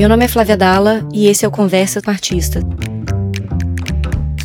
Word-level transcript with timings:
Meu 0.00 0.08
nome 0.08 0.24
é 0.24 0.28
Flávia 0.28 0.56
Dalla 0.56 1.06
e 1.12 1.26
esse 1.26 1.44
é 1.44 1.48
o 1.48 1.50
Conversa 1.50 2.00
com 2.00 2.10
Artista. 2.10 2.60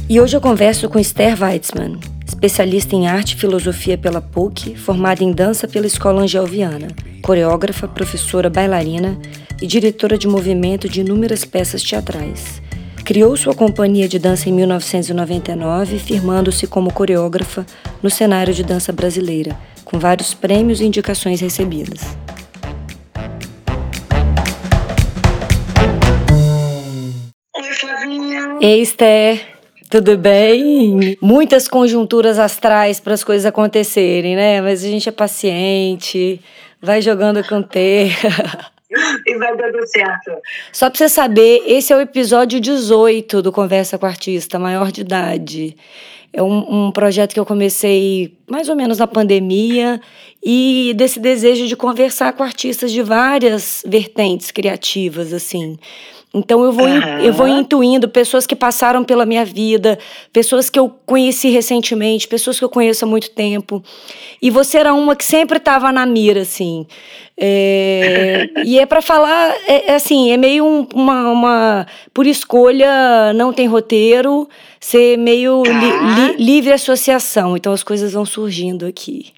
E 0.10 0.20
hoje 0.20 0.36
eu 0.36 0.42
converso 0.42 0.90
com 0.90 1.00
Esther 1.00 1.42
Weitzman, 1.42 1.98
especialista 2.28 2.94
em 2.94 3.08
arte 3.08 3.32
e 3.32 3.36
filosofia 3.38 3.98
pela 3.98 4.20
PUC, 4.20 4.76
formada 4.76 5.24
em 5.24 5.32
dança 5.32 5.66
pela 5.66 5.88
Escola 5.88 6.24
Angelviana, 6.24 6.90
coreógrafa, 7.22 7.88
professora, 7.88 8.50
bailarina 8.50 9.18
e 9.62 9.66
diretora 9.66 10.18
de 10.18 10.28
movimento 10.28 10.90
de 10.90 11.00
inúmeras 11.00 11.46
peças 11.46 11.82
teatrais. 11.82 12.62
Criou 13.06 13.38
sua 13.38 13.56
companhia 13.56 14.10
de 14.10 14.20
dança 14.20 14.50
em 14.50 14.52
1999, 14.52 16.00
firmando-se 16.00 16.68
como 16.68 16.92
coreógrafa 16.92 17.66
no 18.04 18.10
cenário 18.10 18.54
de 18.54 18.62
dança 18.62 18.92
brasileira, 18.92 19.56
com 19.86 19.98
vários 19.98 20.34
prêmios 20.34 20.82
e 20.82 20.86
indicações 20.86 21.40
recebidas. 21.40 22.25
Ei, 28.68 28.82
Esther. 28.82 29.46
Tudo 29.92 30.18
bem? 30.18 31.16
Muitas 31.22 31.68
conjunturas 31.68 32.40
astrais 32.40 33.00
para 33.00 33.14
as 33.14 33.24
coisas 33.24 33.46
acontecerem, 33.46 34.36
né? 34.36 34.60
Mas 34.60 34.84
a 34.84 34.88
gente 34.88 35.08
é 35.08 35.12
paciente, 35.12 36.42
vai 36.82 37.00
jogando 37.00 37.48
com 37.48 37.62
terra. 37.62 38.72
E 39.28 39.38
vai 39.38 39.58
dando 39.58 39.86
certo. 39.88 40.32
Só 40.72 40.90
para 40.90 41.00
você 41.00 41.10
saber, 41.10 41.64
esse 41.66 41.92
é 41.92 41.98
o 41.98 42.00
episódio 42.00 42.62
18 42.62 43.42
do 43.42 43.52
Conversa 43.52 43.98
com 43.98 44.06
Artista, 44.06 44.58
maior 44.58 44.90
de 44.90 45.02
idade. 45.02 45.76
É 46.32 46.42
um, 46.42 46.86
um, 46.88 46.92
projeto 46.92 47.34
que 47.34 47.40
eu 47.40 47.46
comecei 47.46 48.38
mais 48.48 48.70
ou 48.70 48.76
menos 48.76 49.00
na 49.00 49.08
pandemia 49.08 50.00
e 50.42 50.94
desse 50.96 51.20
desejo 51.20 51.68
de 51.68 51.76
conversar 51.76 52.32
com 52.34 52.44
artistas 52.44 52.90
de 52.90 53.02
várias 53.02 53.84
vertentes 53.86 54.50
criativas, 54.50 55.34
assim. 55.34 55.78
Então 56.36 56.66
eu 56.66 56.72
vou, 56.74 56.86
uhum. 56.86 57.20
eu 57.20 57.32
vou 57.32 57.48
intuindo 57.48 58.10
pessoas 58.10 58.46
que 58.46 58.58
passaram 58.58 59.06
pela 59.06 59.26
minha 59.26 59.46
vida, 59.46 59.98
pessoas 60.34 60.70
que 60.70 60.78
eu 60.78 60.94
conheci 61.06 61.50
recentemente, 61.50 62.28
pessoas 62.28 62.60
que 62.60 62.66
eu 62.66 62.70
conheço 62.70 63.06
há 63.06 63.08
muito 63.08 63.32
tempo. 63.32 63.82
E 64.42 64.50
você 64.50 64.78
era 64.78 64.94
uma 64.94 65.16
que 65.16 65.24
sempre 65.24 65.58
estava 65.58 65.94
na 65.94 66.06
mira, 66.06 66.42
assim. 66.42 66.86
É, 67.38 68.50
e 68.66 68.78
é 68.78 68.86
para 68.86 69.02
falar, 69.02 69.56
é, 69.66 69.92
é, 69.92 69.96
assim, 69.96 70.32
é 70.32 70.36
meio 70.36 70.66
um, 70.66 70.86
uma, 70.94 71.30
uma. 71.30 71.88
Por 72.14 72.28
escolha, 72.28 73.32
não 73.34 73.54
tem 73.54 73.68
roteiro, 73.68 74.48
ser 74.78 75.18
meio 75.18 75.64
li, 75.64 76.34
li, 76.34 76.44
livre 76.44 76.74
associação. 76.74 77.56
Então 77.56 77.72
as 77.72 77.82
coisas 77.82 78.12
vão 78.12 78.26
surgindo 78.26 78.86
aqui. 78.86 79.35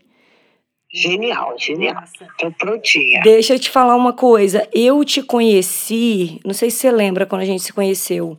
Genial, 0.94 1.56
genial. 1.58 2.04
Tô 2.40 2.52
prontinha. 2.52 3.22
Deixa 3.22 3.54
eu 3.54 3.60
te 3.60 3.70
falar 3.70 3.96
uma 3.96 4.14
coisa. 4.14 4.68
Eu 4.74 5.04
te 5.04 5.22
conheci, 5.22 6.40
não 6.46 6.54
sei 6.54 6.70
se 6.70 6.78
você 6.78 6.92
lembra 6.92 7.26
quando 7.26 7.42
a 7.42 7.46
gente 7.46 7.64
se 7.64 7.74
conheceu. 7.74 8.38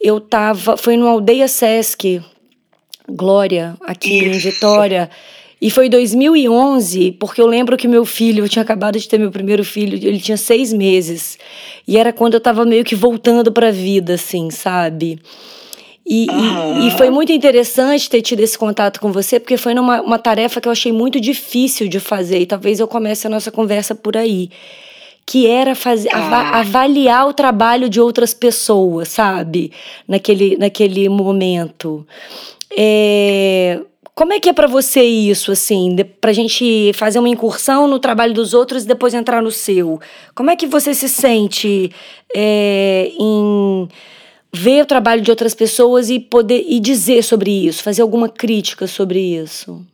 Eu 0.00 0.20
tava, 0.20 0.76
foi 0.76 0.96
no 0.96 1.06
Aldeia 1.06 1.46
Sesc, 1.46 2.22
Glória, 3.08 3.76
aqui 3.80 4.18
Isso. 4.18 4.48
em 4.48 4.50
Vitória. 4.50 5.10
E 5.60 5.70
foi 5.70 5.88
2011, 5.88 7.12
porque 7.12 7.40
eu 7.40 7.46
lembro 7.46 7.76
que 7.76 7.88
meu 7.88 8.04
filho, 8.04 8.44
eu 8.44 8.48
tinha 8.48 8.62
acabado 8.62 8.98
de 8.98 9.08
ter 9.08 9.18
meu 9.18 9.30
primeiro 9.30 9.64
filho, 9.64 9.96
ele 9.96 10.20
tinha 10.20 10.36
seis 10.36 10.72
meses. 10.72 11.36
E 11.86 11.98
era 11.98 12.12
quando 12.12 12.34
eu 12.34 12.40
tava 12.40 12.64
meio 12.64 12.84
que 12.84 12.94
voltando 12.94 13.50
pra 13.50 13.72
vida, 13.72 14.14
assim, 14.14 14.50
sabe? 14.50 15.18
E, 16.10 16.26
uhum. 16.30 16.80
e, 16.80 16.88
e, 16.88 16.90
foi 16.92 17.10
muito 17.10 17.30
interessante 17.30 18.08
ter 18.08 18.22
tido 18.22 18.40
esse 18.40 18.56
contato 18.56 18.98
com 18.98 19.12
você, 19.12 19.38
porque 19.38 19.58
foi 19.58 19.74
numa 19.74 20.00
uma 20.00 20.18
tarefa 20.18 20.58
que 20.58 20.66
eu 20.66 20.72
achei 20.72 20.90
muito 20.90 21.20
difícil 21.20 21.86
de 21.86 22.00
fazer, 22.00 22.38
e 22.40 22.46
talvez 22.46 22.80
eu 22.80 22.88
comece 22.88 23.26
a 23.26 23.30
nossa 23.30 23.50
conversa 23.50 23.94
por 23.94 24.16
aí. 24.16 24.48
Que 25.26 25.46
era 25.46 25.74
fazer, 25.74 26.08
ah. 26.10 26.60
avaliar 26.60 27.28
o 27.28 27.34
trabalho 27.34 27.90
de 27.90 28.00
outras 28.00 28.32
pessoas, 28.32 29.08
sabe? 29.08 29.70
Naquele, 30.08 30.56
naquele 30.56 31.06
momento. 31.10 32.06
É, 32.74 33.78
como 34.14 34.32
é 34.32 34.40
que 34.40 34.48
é 34.48 34.52
para 34.54 34.66
você 34.66 35.02
isso, 35.02 35.52
assim, 35.52 35.94
de, 35.94 36.04
pra 36.04 36.32
gente 36.32 36.90
fazer 36.94 37.18
uma 37.18 37.28
incursão 37.28 37.86
no 37.86 37.98
trabalho 37.98 38.32
dos 38.32 38.54
outros 38.54 38.84
e 38.84 38.88
depois 38.88 39.12
entrar 39.12 39.42
no 39.42 39.50
seu? 39.50 40.00
Como 40.34 40.50
é 40.50 40.56
que 40.56 40.66
você 40.66 40.94
se 40.94 41.08
sente 41.08 41.92
é, 42.34 43.12
em 43.18 43.86
ver 44.58 44.82
o 44.82 44.86
trabalho 44.86 45.22
de 45.22 45.30
outras 45.30 45.54
pessoas 45.54 46.10
e 46.10 46.18
poder 46.18 46.64
e 46.66 46.80
dizer 46.80 47.22
sobre 47.22 47.50
isso, 47.66 47.82
fazer 47.82 48.02
alguma 48.02 48.28
crítica 48.28 48.86
sobre 48.86 49.20
isso? 49.20 49.86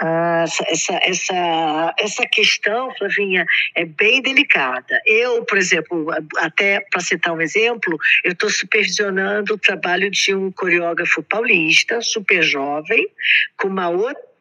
Ah, 0.00 0.44
essa, 0.66 0.98
essa, 1.02 1.94
essa 1.96 2.26
questão, 2.26 2.92
Flavinha, 2.98 3.46
é 3.76 3.84
bem 3.84 4.20
delicada. 4.20 5.00
Eu, 5.06 5.44
por 5.44 5.56
exemplo, 5.56 6.06
até 6.38 6.80
para 6.90 7.00
citar 7.00 7.32
um 7.32 7.40
exemplo, 7.40 7.96
eu 8.24 8.32
estou 8.32 8.50
supervisionando 8.50 9.54
o 9.54 9.58
trabalho 9.58 10.10
de 10.10 10.34
um 10.34 10.50
coreógrafo 10.50 11.22
paulista, 11.22 12.00
super 12.00 12.42
jovem, 12.42 13.06
com 13.56 13.68
uma 13.68 13.88
outra 13.90 14.32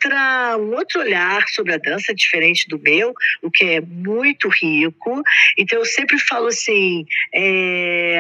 um 0.58 0.74
outro 0.74 1.00
olhar 1.00 1.48
sobre 1.50 1.76
a 1.76 1.78
dança 1.78 2.12
diferente 2.12 2.68
do 2.68 2.80
meu, 2.80 3.14
o 3.40 3.52
que 3.52 3.66
é 3.66 3.82
muito 3.82 4.50
rico. 4.50 5.22
Então 5.56 5.78
eu 5.78 5.86
sempre 5.86 6.18
falo 6.18 6.48
assim, 6.48 7.06
é, 7.32 8.20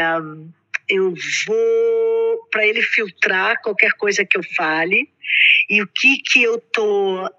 eu 0.91 1.13
vou 1.47 2.47
para 2.51 2.67
ele 2.67 2.81
filtrar 2.81 3.61
qualquer 3.61 3.93
coisa 3.93 4.25
que 4.25 4.37
eu 4.37 4.43
fale 4.55 5.09
e 5.69 5.81
o 5.81 5.87
que 5.87 6.17
que 6.17 6.43
eu 6.43 6.59
tô 6.59 7.29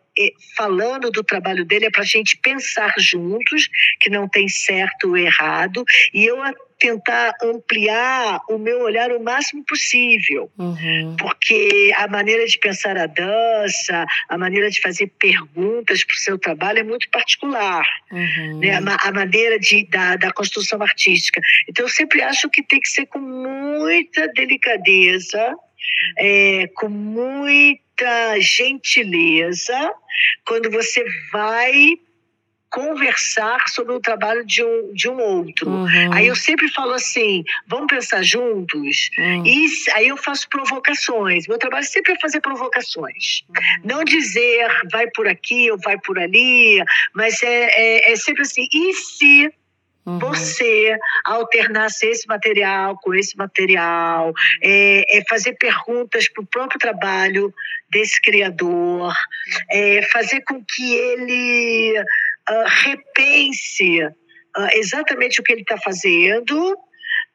falando 0.56 1.10
do 1.10 1.22
trabalho 1.22 1.64
dele 1.64 1.86
é 1.86 1.90
para 1.90 2.02
a 2.02 2.06
gente 2.06 2.36
pensar 2.36 2.92
juntos 2.98 3.68
que 4.00 4.10
não 4.10 4.28
tem 4.28 4.48
certo 4.48 5.08
ou 5.08 5.16
errado 5.16 5.84
e 6.12 6.24
eu 6.24 6.42
tentar 6.82 7.32
ampliar 7.40 8.40
o 8.48 8.58
meu 8.58 8.80
olhar 8.80 9.12
o 9.12 9.22
máximo 9.22 9.64
possível. 9.64 10.50
Uhum. 10.58 11.14
Porque 11.16 11.92
a 11.94 12.08
maneira 12.08 12.44
de 12.44 12.58
pensar 12.58 12.96
a 12.98 13.06
dança, 13.06 14.04
a 14.28 14.36
maneira 14.36 14.68
de 14.68 14.80
fazer 14.80 15.06
perguntas 15.16 16.02
para 16.02 16.14
o 16.14 16.18
seu 16.18 16.36
trabalho 16.36 16.80
é 16.80 16.82
muito 16.82 17.08
particular. 17.10 17.86
Uhum. 18.10 18.58
Né? 18.58 18.72
A, 18.72 19.08
a, 19.08 19.12
maneira 19.12 19.60
de, 19.60 19.86
da, 19.86 20.16
da 20.16 20.32
construção 20.32 20.82
artística. 20.82 21.40
Então, 21.68 21.84
eu 21.84 21.88
sempre 21.88 22.20
acho 22.20 22.50
que 22.50 22.64
tem 22.64 22.80
que 22.80 22.88
ser 22.88 23.06
com 23.06 23.20
muita 23.20 24.26
delicadeza, 24.32 25.54
é, 26.18 26.66
com 26.74 26.88
muita 28.02 28.40
gentileza, 28.40 29.92
quando 30.44 30.70
você 30.70 31.04
vai 31.32 31.98
conversar 32.68 33.68
sobre 33.68 33.94
o 33.94 34.00
trabalho 34.00 34.46
de 34.46 34.64
um, 34.64 34.94
de 34.94 35.06
um 35.06 35.20
outro. 35.20 35.68
Uhum. 35.68 36.12
Aí 36.12 36.26
eu 36.26 36.34
sempre 36.34 36.68
falo 36.70 36.92
assim: 36.92 37.44
vamos 37.66 37.86
pensar 37.86 38.22
juntos? 38.22 39.10
Uhum. 39.18 39.46
E 39.46 39.66
aí 39.94 40.08
eu 40.08 40.16
faço 40.16 40.48
provocações. 40.48 41.46
Meu 41.46 41.58
trabalho 41.58 41.84
sempre 41.84 42.12
é 42.12 42.18
fazer 42.18 42.41
provocações. 42.41 43.44
Uhum. 43.48 43.80
Não 43.84 44.04
dizer 44.04 44.68
vai 44.91 45.06
por 45.10 45.28
aqui 45.28 45.70
ou 45.70 45.78
vai 45.78 45.98
por 45.98 46.18
ali, 46.18 46.82
mas 47.14 47.42
é, 47.42 48.08
é, 48.08 48.12
é 48.12 48.16
sempre 48.16 48.42
assim: 48.42 48.66
e 48.72 48.94
se 48.94 49.52
Uhum. 50.04 50.18
Você 50.18 50.96
alternasse 51.24 52.06
esse 52.06 52.26
material 52.26 52.98
com 53.00 53.14
esse 53.14 53.36
material, 53.36 54.32
é, 54.60 55.18
é 55.18 55.24
fazer 55.28 55.52
perguntas 55.54 56.28
para 56.28 56.42
o 56.42 56.46
próprio 56.46 56.78
trabalho 56.78 57.54
desse 57.90 58.20
criador, 58.20 59.14
é 59.70 60.02
fazer 60.10 60.41
com 60.42 60.64
que 60.64 60.94
ele 60.94 62.00
uh, 62.00 62.64
repense 62.66 64.04
uh, 64.04 64.68
exatamente 64.72 65.41
o 65.41 65.44
que 65.44 65.52
ele 65.52 65.62
está 65.62 65.78
fazendo 65.78 66.76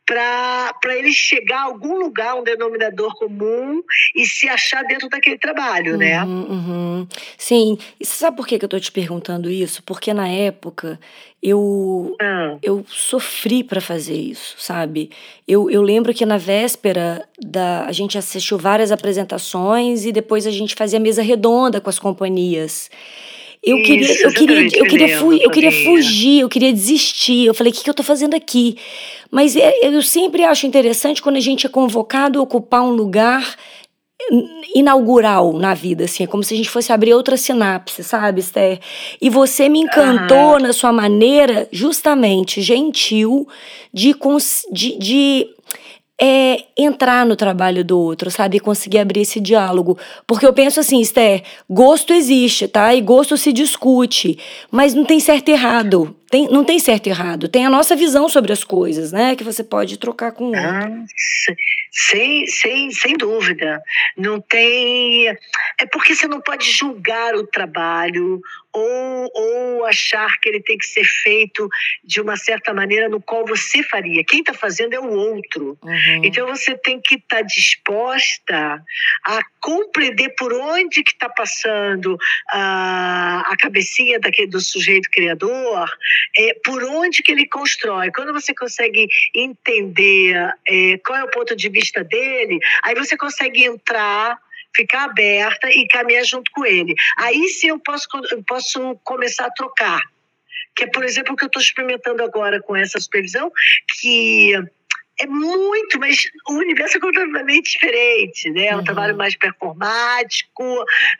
para 0.07 0.95
ele 0.95 1.11
chegar 1.11 1.59
a 1.59 1.63
algum 1.63 1.99
lugar, 1.99 2.35
um 2.35 2.43
denominador 2.43 3.13
comum 3.15 3.83
e 4.15 4.25
se 4.25 4.47
achar 4.47 4.81
dentro 4.83 5.09
daquele 5.09 5.37
trabalho, 5.37 5.97
né? 5.97 6.23
uhum, 6.23 6.41
né? 6.41 6.47
Uhum. 6.49 7.07
Sim. 7.37 7.77
E 7.99 8.05
você 8.05 8.15
sabe 8.15 8.37
por 8.37 8.47
que, 8.47 8.57
que 8.57 8.63
eu 8.63 8.67
estou 8.67 8.79
te 8.79 8.91
perguntando 8.91 9.49
isso? 9.49 9.83
Porque 9.83 10.13
na 10.13 10.29
época 10.29 10.97
eu, 11.43 12.15
ah. 12.21 12.57
eu 12.63 12.85
sofri 12.87 13.65
para 13.65 13.81
fazer 13.81 14.15
isso, 14.15 14.55
sabe? 14.57 15.11
Eu, 15.45 15.69
eu 15.69 15.81
lembro 15.81 16.13
que 16.13 16.25
na 16.25 16.37
véspera 16.37 17.27
da, 17.37 17.85
a 17.85 17.91
gente 17.91 18.17
assistiu 18.17 18.57
várias 18.57 18.93
apresentações 18.93 20.05
e 20.05 20.13
depois 20.13 20.47
a 20.47 20.51
gente 20.51 20.73
fazia 20.73 20.99
mesa 20.99 21.21
redonda 21.21 21.81
com 21.81 21.89
as 21.89 21.99
companhias. 21.99 22.89
Eu 23.67 23.83
queria, 23.83 24.11
Isso, 24.11 24.25
eu 24.25 24.33
queria, 24.33 24.79
eu 24.79 24.85
queria, 24.85 25.19
fu 25.19 25.33
eu 25.33 25.51
queria 25.51 25.71
fugir, 25.71 26.39
eu 26.39 26.47
queria 26.47 26.71
desistir. 26.71 27.45
Eu 27.45 27.53
falei, 27.53 27.73
o 27.73 27.75
que, 27.75 27.83
que 27.83 27.89
eu 27.89 27.93
tô 27.93 28.03
fazendo 28.03 28.33
aqui? 28.33 28.77
Mas 29.29 29.57
é, 29.57 29.73
eu 29.81 30.01
sempre 30.01 30.45
acho 30.45 30.65
interessante 30.65 31.21
quando 31.21 31.35
a 31.35 31.41
gente 31.41 31.65
é 31.65 31.69
convocado 31.69 32.39
a 32.39 32.41
ocupar 32.41 32.81
um 32.81 32.91
lugar 32.91 33.57
inaugural 34.75 35.53
na 35.53 35.73
vida, 35.73 36.05
assim, 36.05 36.23
é 36.23 36.27
como 36.27 36.43
se 36.43 36.53
a 36.53 36.57
gente 36.57 36.69
fosse 36.69 36.91
abrir 36.91 37.13
outra 37.13 37.37
sinapse, 37.37 38.03
sabe, 38.03 38.41
Esther? 38.41 38.79
E 39.21 39.29
você 39.29 39.69
me 39.69 39.79
encantou 39.79 40.53
uhum. 40.53 40.59
na 40.59 40.73
sua 40.73 40.91
maneira, 40.91 41.67
justamente, 41.71 42.61
gentil, 42.61 43.47
de, 43.93 44.15
de, 44.71 44.97
de 44.97 45.47
é 46.19 46.65
entrar 46.75 47.25
no 47.25 47.35
trabalho 47.35 47.85
do 47.85 47.99
outro, 47.99 48.31
sabe? 48.31 48.59
Conseguir 48.59 48.99
abrir 48.99 49.21
esse 49.21 49.39
diálogo. 49.39 49.97
Porque 50.25 50.45
eu 50.45 50.53
penso 50.53 50.79
assim, 50.79 50.99
Esther, 50.99 51.43
gosto 51.69 52.11
existe, 52.11 52.67
tá? 52.67 52.93
E 52.95 53.01
gosto 53.01 53.37
se 53.37 53.53
discute, 53.53 54.37
mas 54.71 54.93
não 54.93 55.05
tem 55.05 55.19
certo 55.19 55.49
e 55.49 55.51
errado. 55.51 56.15
Tem, 56.29 56.47
não 56.49 56.63
tem 56.63 56.79
certo 56.79 57.07
e 57.07 57.09
errado, 57.09 57.47
tem 57.47 57.65
a 57.65 57.69
nossa 57.69 57.95
visão 57.95 58.27
sobre 58.27 58.51
as 58.51 58.63
coisas, 58.63 59.11
né? 59.11 59.35
Que 59.35 59.43
você 59.43 59.63
pode 59.63 59.97
trocar 59.97 60.31
com 60.31 60.45
outro. 60.45 60.61
Ah, 60.61 61.05
sem, 61.91 62.45
sem, 62.47 62.91
sem 62.91 63.17
dúvida. 63.17 63.81
Não 64.15 64.39
tem. 64.39 65.27
É 65.27 65.85
porque 65.91 66.13
você 66.13 66.27
não 66.27 66.41
pode 66.41 66.69
julgar 66.69 67.33
o 67.35 67.47
trabalho 67.47 68.41
ou, 68.73 69.31
ou 69.33 69.85
achar 69.85 70.29
que 70.39 70.49
ele 70.49 70.61
tem 70.61 70.77
que 70.77 70.85
ser 70.85 71.03
feito 71.03 71.67
de 72.03 72.21
uma 72.21 72.35
certa 72.35 72.73
maneira 72.73 73.09
no 73.09 73.21
qual 73.21 73.45
você 73.45 73.81
faria. 73.83 74.23
Quem 74.23 74.41
está 74.41 74.53
fazendo 74.53 74.93
é 74.93 74.99
o 74.99 75.09
outro. 75.09 75.77
Uhum. 75.81 76.21
Então 76.23 76.47
você 76.47 76.77
tem 76.77 76.99
que 77.01 77.15
estar 77.15 77.37
tá 77.37 77.41
disposta 77.41 78.83
a 79.25 79.41
compreender 79.59 80.29
por 80.37 80.53
onde 80.53 81.03
que 81.03 81.11
está 81.11 81.29
passando 81.29 82.17
a, 82.51 83.43
a 83.47 83.57
cabecinha 83.57 84.19
daquele, 84.19 84.49
do 84.49 84.61
sujeito 84.61 85.09
criador, 85.09 85.89
é, 86.37 86.53
por 86.63 86.83
onde 86.83 87.21
que 87.23 87.31
ele 87.31 87.47
constrói. 87.47 88.11
Quando 88.11 88.33
você 88.33 88.53
consegue 88.53 89.07
entender 89.35 90.35
é, 90.67 90.97
qual 91.05 91.19
é 91.19 91.23
o 91.23 91.31
ponto 91.31 91.55
de 91.55 91.69
vista 91.69 92.03
dele, 92.03 92.59
aí 92.83 92.95
você 92.95 93.17
consegue 93.17 93.63
entrar 93.63 94.37
ficar 94.75 95.05
aberta 95.05 95.69
e 95.71 95.87
caminhar 95.87 96.23
junto 96.23 96.51
com 96.51 96.63
ele. 96.63 96.93
Aí 97.17 97.47
sim 97.47 97.69
eu 97.69 97.79
posso, 97.79 98.07
eu 98.29 98.43
posso 98.43 98.95
começar 99.03 99.47
a 99.47 99.51
trocar. 99.51 99.99
Que 100.75 100.83
é, 100.83 100.87
por 100.87 101.03
exemplo, 101.03 101.33
o 101.33 101.35
que 101.35 101.43
eu 101.43 101.47
estou 101.47 101.61
experimentando 101.61 102.21
agora 102.21 102.61
com 102.61 102.75
essa 102.75 102.99
supervisão, 102.99 103.51
que 103.99 104.53
é 105.19 105.25
muito, 105.25 105.99
mas 105.99 106.29
o 106.47 106.53
universo 106.53 106.97
é 106.97 106.99
completamente 106.99 107.71
diferente, 107.71 108.49
né? 108.51 108.67
É 108.67 108.75
um 108.75 108.79
uhum. 108.79 108.83
trabalho 108.83 109.17
mais 109.17 109.35
performático, 109.35 110.63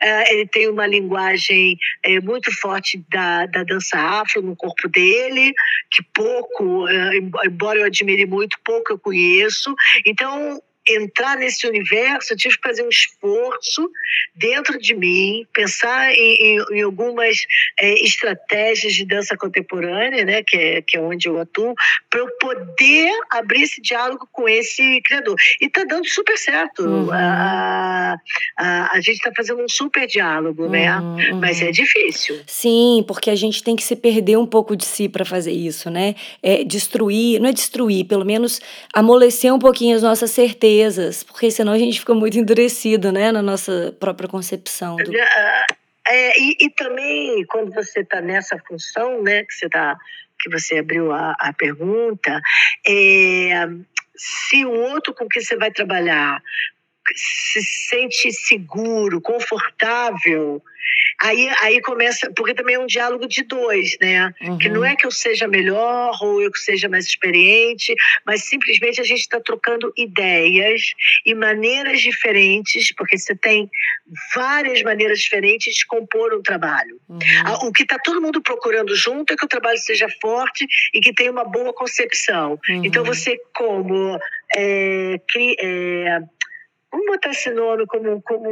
é, 0.00 0.34
ele 0.34 0.46
tem 0.46 0.68
uma 0.68 0.86
linguagem 0.86 1.76
é, 2.02 2.20
muito 2.20 2.52
forte 2.60 3.02
da, 3.10 3.46
da 3.46 3.64
dança 3.64 3.98
afro 3.98 4.40
no 4.42 4.54
corpo 4.54 4.88
dele, 4.88 5.52
que 5.90 6.02
pouco, 6.14 6.88
é, 6.88 7.18
embora 7.46 7.80
eu 7.80 7.86
admire 7.86 8.26
muito, 8.26 8.58
pouco 8.64 8.92
eu 8.92 8.98
conheço. 8.98 9.74
Então, 10.06 10.62
entrar 10.88 11.36
nesse 11.36 11.66
universo, 11.66 12.32
eu 12.32 12.36
tive 12.36 12.56
que 12.56 12.68
fazer 12.68 12.82
um 12.82 12.88
esforço 12.88 13.90
dentro 14.34 14.78
de 14.78 14.94
mim, 14.94 15.46
pensar 15.52 16.12
em, 16.12 16.58
em, 16.58 16.64
em 16.72 16.82
algumas 16.82 17.36
é, 17.80 17.94
estratégias 18.04 18.94
de 18.94 19.04
dança 19.04 19.36
contemporânea, 19.36 20.24
né, 20.24 20.42
que 20.42 20.56
é, 20.56 20.82
que 20.82 20.96
é 20.96 21.00
onde 21.00 21.28
eu 21.28 21.38
atuo, 21.38 21.74
para 22.08 22.20
eu 22.20 22.28
poder 22.40 23.10
abrir 23.30 23.62
esse 23.62 23.80
diálogo 23.80 24.28
com 24.32 24.48
esse 24.48 25.00
criador. 25.02 25.36
E 25.60 25.66
está 25.66 25.84
dando 25.84 26.06
super 26.08 26.38
certo. 26.38 26.82
Uhum. 26.82 27.10
A, 27.12 28.16
a, 28.56 28.96
a, 28.96 29.00
gente 29.00 29.16
está 29.16 29.32
fazendo 29.36 29.62
um 29.62 29.68
super 29.68 30.06
diálogo, 30.06 30.68
né? 30.68 30.96
uhum, 30.96 31.16
né? 31.16 31.30
Uhum. 31.30 31.40
Mas 31.40 31.60
é 31.60 31.70
difícil. 31.70 32.40
Sim, 32.46 33.04
porque 33.06 33.30
a 33.30 33.36
gente 33.36 33.62
tem 33.62 33.76
que 33.76 33.82
se 33.82 33.96
perder 33.96 34.38
um 34.38 34.46
pouco 34.46 34.76
de 34.76 34.84
si 34.84 35.08
para 35.08 35.24
fazer 35.24 35.52
isso, 35.52 35.90
né? 35.90 36.14
É 36.42 36.64
destruir, 36.64 37.40
não 37.40 37.48
é 37.48 37.52
destruir, 37.52 38.04
pelo 38.04 38.24
menos 38.24 38.60
amolecer 38.94 39.52
um 39.52 39.58
pouquinho 39.58 39.96
as 39.96 40.02
nossas 40.02 40.30
certezas 40.30 40.77
porque 41.26 41.50
senão 41.50 41.72
a 41.72 41.78
gente 41.78 42.00
fica 42.00 42.14
muito 42.14 42.38
endurecido, 42.38 43.12
né, 43.12 43.32
na 43.32 43.42
nossa 43.42 43.94
própria 43.98 44.28
concepção. 44.28 44.96
Do... 44.96 45.16
É, 45.16 45.66
é, 46.08 46.40
e, 46.40 46.56
e, 46.60 46.70
também 46.70 47.44
quando 47.46 47.72
você 47.72 48.00
está 48.00 48.20
nessa 48.20 48.58
função, 48.66 49.22
né, 49.22 49.44
que 49.44 49.54
você 49.54 49.68
tá, 49.68 49.96
que 50.40 50.50
você 50.50 50.78
abriu 50.78 51.12
a, 51.12 51.34
a 51.38 51.52
pergunta, 51.52 52.40
é, 52.86 53.68
se 54.16 54.64
o 54.64 54.72
outro 54.72 55.14
com 55.14 55.28
que 55.28 55.40
você 55.40 55.56
vai 55.56 55.70
trabalhar 55.70 56.42
se 57.14 57.62
sente 57.62 58.32
seguro, 58.32 59.20
confortável, 59.20 60.62
Aí, 61.20 61.50
aí 61.60 61.80
começa, 61.80 62.30
porque 62.34 62.54
também 62.54 62.76
é 62.76 62.78
um 62.78 62.86
diálogo 62.86 63.26
de 63.26 63.42
dois, 63.42 63.96
né? 64.00 64.32
Uhum. 64.40 64.58
Que 64.58 64.68
não 64.68 64.84
é 64.84 64.94
que 64.94 65.04
eu 65.04 65.10
seja 65.10 65.48
melhor 65.48 66.16
ou 66.22 66.40
eu 66.40 66.50
que 66.50 66.60
seja 66.60 66.88
mais 66.88 67.06
experiente, 67.06 67.92
mas 68.24 68.44
simplesmente 68.44 69.00
a 69.00 69.04
gente 69.04 69.20
está 69.20 69.40
trocando 69.40 69.92
ideias 69.96 70.92
e 71.26 71.34
maneiras 71.34 72.00
diferentes, 72.00 72.94
porque 72.94 73.18
você 73.18 73.34
tem 73.34 73.68
várias 74.32 74.80
maneiras 74.82 75.18
diferentes 75.18 75.74
de 75.74 75.86
compor 75.86 76.32
um 76.34 76.42
trabalho. 76.42 77.00
Uhum. 77.08 77.18
O 77.68 77.72
que 77.72 77.82
está 77.82 77.98
todo 77.98 78.22
mundo 78.22 78.40
procurando 78.40 78.94
junto 78.94 79.32
é 79.32 79.36
que 79.36 79.44
o 79.44 79.48
trabalho 79.48 79.78
seja 79.78 80.06
forte 80.20 80.66
e 80.94 81.00
que 81.00 81.12
tenha 81.12 81.32
uma 81.32 81.44
boa 81.44 81.72
concepção. 81.72 82.60
Uhum. 82.68 82.84
Então 82.84 83.02
você 83.04 83.36
como 83.54 84.18
é, 84.54 85.20
cri, 85.28 85.56
é, 85.58 86.20
vamos 86.90 87.06
botar 87.06 87.30
esse 87.30 87.50
nome 87.50 87.86
como, 87.86 88.20
como 88.22 88.48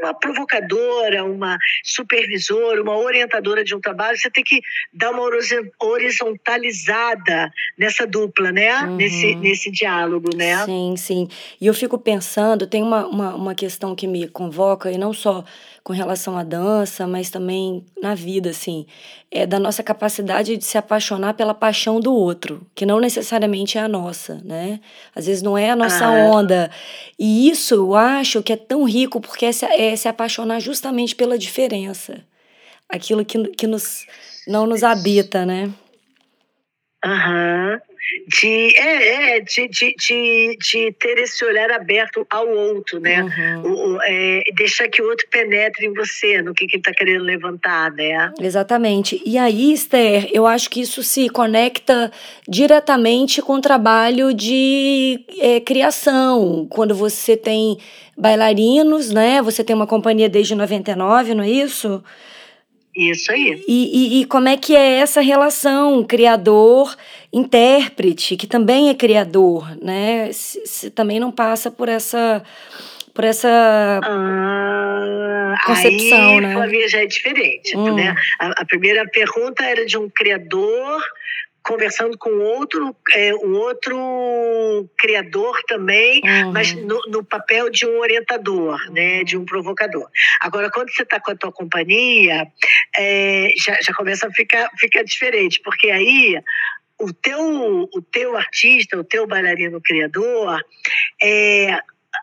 uma 0.00 0.14
provocadora, 0.14 1.24
uma 1.24 1.58
supervisora, 1.84 2.82
uma 2.82 2.96
orientadora 2.96 3.62
de 3.64 3.74
um 3.74 3.80
trabalho, 3.80 4.18
você 4.18 4.30
tem 4.30 4.44
que 4.44 4.60
dar 4.92 5.10
uma 5.10 5.22
horizontalizada 5.80 7.50
nessa 7.78 8.06
dupla, 8.06 8.52
né? 8.52 8.82
Uhum. 8.82 8.96
Nesse, 8.96 9.34
nesse 9.36 9.70
diálogo, 9.70 10.34
né? 10.34 10.64
Sim, 10.64 10.94
sim. 10.96 11.28
E 11.60 11.66
eu 11.66 11.74
fico 11.74 11.98
pensando, 11.98 12.66
tem 12.66 12.82
uma, 12.82 13.06
uma, 13.06 13.34
uma 13.34 13.54
questão 13.54 13.94
que 13.94 14.06
me 14.06 14.28
convoca, 14.28 14.90
e 14.90 14.98
não 14.98 15.12
só 15.12 15.44
com 15.82 15.92
relação 15.92 16.36
à 16.36 16.42
dança, 16.42 17.06
mas 17.06 17.30
também 17.30 17.84
na 18.02 18.14
vida, 18.14 18.50
assim, 18.50 18.86
é 19.30 19.46
da 19.46 19.58
nossa 19.58 19.82
capacidade 19.82 20.56
de 20.56 20.64
se 20.64 20.78
apaixonar 20.78 21.34
pela 21.34 21.54
paixão 21.54 22.00
do 22.00 22.12
outro, 22.14 22.66
que 22.74 22.86
não 22.86 22.98
necessariamente 22.98 23.78
é 23.78 23.82
a 23.82 23.88
nossa, 23.88 24.40
né? 24.44 24.80
Às 25.14 25.26
vezes 25.26 25.42
não 25.42 25.56
é 25.56 25.70
a 25.70 25.76
nossa 25.76 26.06
ah. 26.06 26.10
onda. 26.10 26.70
E 27.18 27.48
isso 27.48 27.65
eu 27.74 27.94
acho 27.94 28.42
que 28.42 28.52
é 28.52 28.56
tão 28.56 28.84
rico 28.84 29.20
porque 29.20 29.46
é 29.46 29.52
se, 29.52 29.64
é 29.64 29.94
se 29.96 30.08
apaixonar 30.08 30.60
justamente 30.60 31.14
pela 31.14 31.38
diferença. 31.38 32.24
Aquilo 32.88 33.24
que, 33.24 33.48
que 33.48 33.66
nos, 33.66 34.06
não 34.46 34.66
nos 34.66 34.84
habita, 34.84 35.44
né? 35.44 35.72
Aham. 37.04 37.80
Uhum 37.82 37.95
de, 38.26 38.76
é, 38.76 39.36
é, 39.36 39.40
de, 39.40 39.68
de, 39.68 39.94
de, 39.94 40.58
de, 40.58 40.92
ter 40.92 41.18
esse 41.18 41.44
olhar 41.44 41.70
aberto 41.70 42.26
ao 42.30 42.48
outro, 42.48 43.00
né? 43.00 43.22
Uhum. 43.22 43.62
O, 43.62 43.94
o, 43.94 44.02
é, 44.02 44.42
deixar 44.54 44.88
que 44.88 45.02
o 45.02 45.08
outro 45.08 45.26
penetre 45.30 45.86
em 45.86 45.92
você, 45.92 46.42
no 46.42 46.54
que, 46.54 46.66
que 46.66 46.76
ele 46.76 46.80
está 46.80 46.92
querendo 46.92 47.22
levantar, 47.22 47.92
né? 47.92 48.32
Exatamente. 48.40 49.22
E 49.24 49.38
aí, 49.38 49.72
Esther, 49.72 50.28
eu 50.32 50.46
acho 50.46 50.70
que 50.70 50.80
isso 50.80 51.02
se 51.02 51.28
conecta 51.28 52.10
diretamente 52.48 53.42
com 53.42 53.54
o 53.54 53.60
trabalho 53.60 54.32
de 54.32 55.24
é, 55.40 55.60
criação. 55.60 56.66
Quando 56.70 56.94
você 56.94 57.36
tem 57.36 57.78
bailarinos, 58.16 59.10
né? 59.10 59.42
Você 59.42 59.62
tem 59.62 59.76
uma 59.76 59.86
companhia 59.86 60.28
desde 60.28 60.54
99, 60.54 61.34
não 61.34 61.44
é 61.44 61.50
isso? 61.50 62.02
Isso 62.96 63.30
aí. 63.30 63.62
E, 63.68 64.18
e, 64.18 64.20
e, 64.20 64.24
como 64.24 64.48
é 64.48 64.56
que 64.56 64.74
é 64.74 64.94
essa 64.94 65.20
relação 65.20 66.02
criador-intérprete, 67.36 68.36
que 68.36 68.46
também 68.46 68.88
é 68.88 68.94
criador, 68.94 69.76
né? 69.82 70.32
Se, 70.32 70.66
se, 70.66 70.90
também 70.90 71.20
não 71.20 71.30
passa 71.30 71.70
por 71.70 71.88
essa 71.88 72.42
por 73.14 73.24
essa 73.24 74.00
ah, 74.04 75.54
concepção, 75.64 76.34
aí, 76.34 76.40
né? 76.40 76.52
Flavia, 76.52 76.88
já 76.88 77.02
é 77.02 77.06
diferente, 77.06 77.74
hum. 77.74 77.94
né? 77.94 78.14
A, 78.38 78.60
a 78.60 78.64
primeira 78.66 79.06
pergunta 79.08 79.64
era 79.64 79.86
de 79.86 79.96
um 79.96 80.08
criador 80.10 81.02
conversando 81.62 82.16
com 82.16 82.30
outro, 82.30 82.94
é, 83.12 83.34
um 83.34 83.54
outro 83.54 84.88
criador 84.96 85.58
também, 85.66 86.20
uhum. 86.24 86.52
mas 86.52 86.72
no, 86.72 87.00
no, 87.08 87.24
papel 87.24 87.68
de 87.70 87.84
um 87.84 87.98
orientador, 87.98 88.78
né, 88.92 89.24
de 89.24 89.36
um 89.36 89.44
provocador. 89.44 90.08
Agora, 90.40 90.70
quando 90.70 90.90
você 90.90 91.02
está 91.02 91.18
com 91.18 91.32
a 91.32 91.34
tua 91.34 91.50
companhia, 91.50 92.46
é, 92.96 93.48
já, 93.58 93.76
já 93.82 93.92
começa 93.92 94.28
a 94.28 94.30
ficar, 94.30 94.70
ficar 94.78 95.02
diferente, 95.02 95.60
porque 95.64 95.90
aí 95.90 96.40
o 96.98 97.12
teu, 97.12 97.88
o 97.92 98.02
teu 98.02 98.36
artista, 98.36 98.98
o 98.98 99.04
teu 99.04 99.26
bailarino 99.26 99.80
criador, 99.80 100.60
é, 101.22 101.78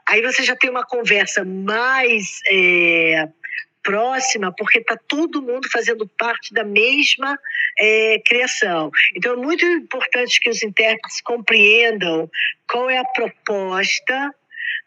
aí 0.07 0.21
você 0.21 0.43
já 0.43 0.55
tem 0.55 0.69
uma 0.69 0.85
conversa 0.85 1.43
mais 1.45 2.39
é, 2.49 3.27
próxima, 3.83 4.53
porque 4.57 4.79
está 4.79 4.97
todo 5.07 5.41
mundo 5.41 5.69
fazendo 5.69 6.07
parte 6.17 6.53
da 6.53 6.63
mesma 6.63 7.37
é, 7.77 8.19
criação. 8.25 8.89
Então, 9.15 9.33
é 9.33 9.35
muito 9.35 9.65
importante 9.65 10.39
que 10.39 10.49
os 10.49 10.63
intérpretes 10.63 11.21
compreendam 11.21 12.29
qual 12.67 12.89
é 12.89 12.97
a 12.97 13.05
proposta 13.05 14.33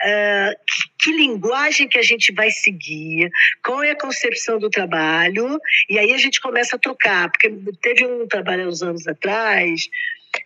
Que, 0.00 0.88
que, 0.98 1.16
linguagem 1.16 1.88
que 1.88 1.98
a 1.98 2.02
gente 2.02 2.32
vai 2.32 2.50
seguir, 2.50 3.30
qual 3.64 3.82
é 3.82 3.92
a 3.92 3.98
concepção 3.98 4.58
do 4.58 4.68
trabalho, 4.68 5.58
e 5.88 5.98
aí 5.98 6.12
a 6.12 6.18
gente 6.18 6.40
começa 6.40 6.76
a 6.76 6.78
trocar, 6.78 7.30
porque 7.30 7.50
teve 7.80 8.04
um 8.04 8.26
trabalho 8.26 8.68
uns 8.68 8.82
anos 8.82 9.06
atrás 9.06 9.88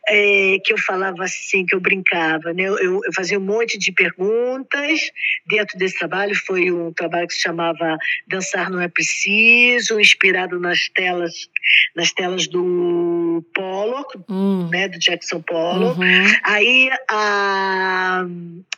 é, 0.08 0.58
que 0.64 0.72
eu 0.72 0.78
falava 0.78 1.24
assim, 1.24 1.64
que 1.64 1.74
eu 1.74 1.80
brincava, 1.80 2.52
né? 2.52 2.64
Eu, 2.64 2.78
eu, 2.78 3.00
fazia 3.14 3.38
um 3.38 3.42
monte 3.42 3.78
de 3.78 3.92
perguntas 3.92 5.10
dentro 5.46 5.78
desse 5.78 5.98
trabalho. 5.98 6.34
Foi 6.34 6.70
um 6.70 6.92
trabalho 6.92 7.26
que 7.26 7.34
se 7.34 7.42
chamava 7.42 7.98
Dançar 8.26 8.70
Não 8.70 8.80
É 8.80 8.88
Preciso, 8.88 10.00
inspirado 10.00 10.58
nas 10.58 10.88
telas, 10.88 11.48
nas 11.94 12.12
telas 12.12 12.46
do 12.46 13.44
Pollock, 13.54 14.18
hum. 14.28 14.68
né? 14.70 14.88
Do 14.88 14.98
Jackson 14.98 15.40
Pollock. 15.42 15.98
Uhum. 16.00 16.24
Aí 16.44 16.90
a, 17.08 18.24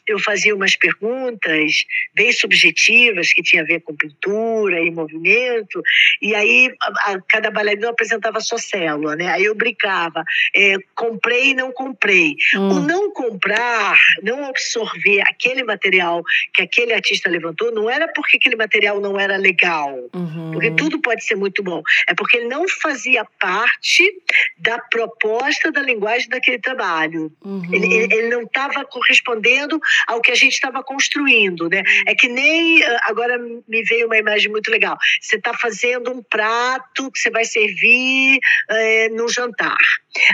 eu 0.07 0.19
fazia 0.19 0.55
umas 0.55 0.77
perguntas 0.77 1.85
bem 2.15 2.33
subjetivas 2.33 3.33
que 3.33 3.43
tinha 3.43 3.63
a 3.63 3.67
ver 3.67 3.81
com 3.81 3.95
pintura 3.95 4.81
e 4.81 4.91
movimento, 4.91 5.83
e 6.21 6.35
aí 6.35 6.73
a, 6.81 7.13
a, 7.13 7.23
cada 7.23 7.51
bailarino 7.51 7.89
apresentava 7.89 8.39
a 8.39 8.41
sua 8.41 8.59
célula, 8.59 9.17
né? 9.17 9.29
Aí 9.29 9.45
eu 9.45 9.55
brincava, 9.55 10.25
é, 10.55 10.77
comprei 11.03 11.51
e 11.51 11.55
não 11.55 11.73
comprei. 11.73 12.37
Hum. 12.55 12.71
O 12.71 12.81
não 12.81 13.11
comprar, 13.11 13.99
não 14.23 14.45
absorver 14.45 15.21
aquele 15.23 15.65
material 15.65 16.23
que 16.55 16.63
aquele 16.63 16.93
artista 16.93 17.29
levantou, 17.29 17.73
não 17.73 17.91
era 17.91 18.07
porque 18.13 18.37
aquele 18.37 18.55
material 18.55 19.01
não 19.01 19.19
era 19.19 19.37
legal, 19.37 19.93
uhum. 20.15 20.53
porque 20.53 20.71
tudo 20.71 21.01
pode 21.01 21.25
ser 21.25 21.35
muito 21.35 21.61
bom, 21.61 21.83
é 22.09 22.15
porque 22.15 22.37
ele 22.37 22.49
não 22.49 22.69
fazia 22.69 23.25
parte 23.39 24.13
da 24.59 24.79
proposta 24.79 25.73
da 25.73 25.83
linguagem 25.83 26.29
daquele 26.29 26.61
trabalho. 26.61 27.33
Uhum. 27.45 27.63
Ele, 27.73 27.93
ele, 27.93 28.15
ele 28.15 28.29
não 28.29 28.43
estava 28.43 28.85
correspondendo 28.85 29.81
ao 30.07 30.21
que 30.21 30.31
a 30.31 30.37
gente 30.37 30.53
estava 30.53 30.85
construindo, 30.85 31.69
né? 31.69 31.79
Uhum. 31.79 32.05
É 32.07 32.15
que 32.15 32.29
nem 32.29 32.83
ah, 32.85 33.01
agora 33.09 33.39
me 33.39 33.83
veio 33.83 34.07
uma 34.07 34.19
imagem 34.19 34.51
muito 34.51 34.71
legal. 34.71 34.97
Você 35.21 35.37
está 35.37 35.53
fazendo 35.55 36.13
um 36.13 36.23
prato 36.23 37.11
que 37.11 37.19
você 37.19 37.31
vai 37.31 37.45
servir 37.45 38.39
é, 38.71 39.09
no 39.09 39.29
jantar. 39.29 39.77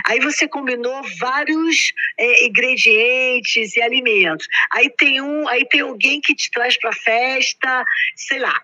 Aí 0.05 0.19
você 0.19 0.47
combinou 0.49 1.01
vários 1.19 1.93
é, 2.17 2.45
ingredientes 2.45 3.75
e 3.75 3.81
alimentos. 3.81 4.47
Aí 4.71 4.89
tem 4.89 5.21
um, 5.21 5.47
aí 5.47 5.65
tem 5.65 5.81
alguém 5.81 6.19
que 6.21 6.35
te 6.35 6.49
traz 6.51 6.77
para 6.77 6.91
festa, 6.93 7.83
sei 8.15 8.39
lá, 8.39 8.59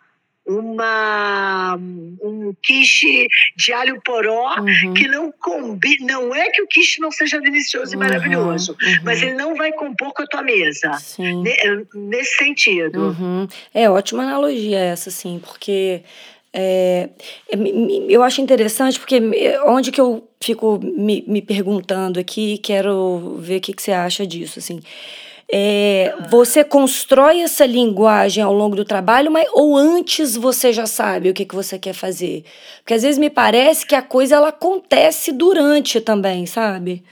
uma 0.45 1.75
um 1.75 2.53
quiche 2.61 3.27
de 3.57 3.73
alho 3.73 3.99
poró 4.01 4.55
uhum. 4.59 4.93
que 4.93 5.07
não 5.07 5.31
combina. 5.31 6.13
Não 6.13 6.35
é 6.35 6.49
que 6.49 6.61
o 6.61 6.67
quiche 6.67 7.01
não 7.01 7.11
seja 7.11 7.39
delicioso 7.41 7.95
uhum. 7.95 8.03
e 8.03 8.05
maravilhoso, 8.05 8.77
uhum. 8.79 8.99
mas 9.03 9.21
ele 9.21 9.33
não 9.33 9.55
vai 9.55 9.71
compor 9.71 10.13
com 10.13 10.21
a 10.21 10.27
tua 10.27 10.43
mesa. 10.43 10.93
Sim. 10.93 11.43
Nesse 11.95 12.37
sentido. 12.37 13.09
Uhum. 13.09 13.47
É 13.73 13.89
ótima 13.89 14.23
analogia 14.23 14.79
essa, 14.79 15.09
sim, 15.09 15.41
porque 15.43 16.03
é, 16.57 17.09
é 17.51 17.57
eu 18.07 18.23
acho 18.23 18.39
interessante 18.39 18.97
porque 18.97 19.19
onde 19.65 19.91
que 19.91 19.99
eu 19.99 20.25
fico 20.39 20.79
me, 20.81 21.23
me 21.27 21.41
perguntando 21.41 22.19
aqui, 22.19 22.57
quero 22.59 23.35
ver 23.39 23.57
o 23.57 23.61
que, 23.61 23.73
que 23.73 23.81
você 23.81 23.91
acha 23.91 24.25
disso, 24.25 24.59
assim. 24.59 24.79
É, 25.51 26.15
você 26.29 26.63
constrói 26.63 27.41
essa 27.41 27.65
linguagem 27.65 28.43
ao 28.43 28.53
longo 28.53 28.75
do 28.75 28.83
trabalho, 28.83 29.29
mas 29.29 29.47
ou 29.53 29.75
antes 29.75 30.35
você 30.35 30.73
já 30.73 30.87
sabe 30.87 31.29
o 31.29 31.33
que, 31.33 31.45
que 31.45 31.53
você 31.53 31.77
quer 31.77 31.93
fazer? 31.93 32.43
Porque 32.79 32.95
às 32.95 33.03
vezes 33.03 33.19
me 33.19 33.29
parece 33.29 33.85
que 33.85 33.93
a 33.93 34.01
coisa 34.01 34.35
ela 34.35 34.49
acontece 34.49 35.31
durante 35.31 36.01
também, 36.01 36.45
sabe? 36.45 37.03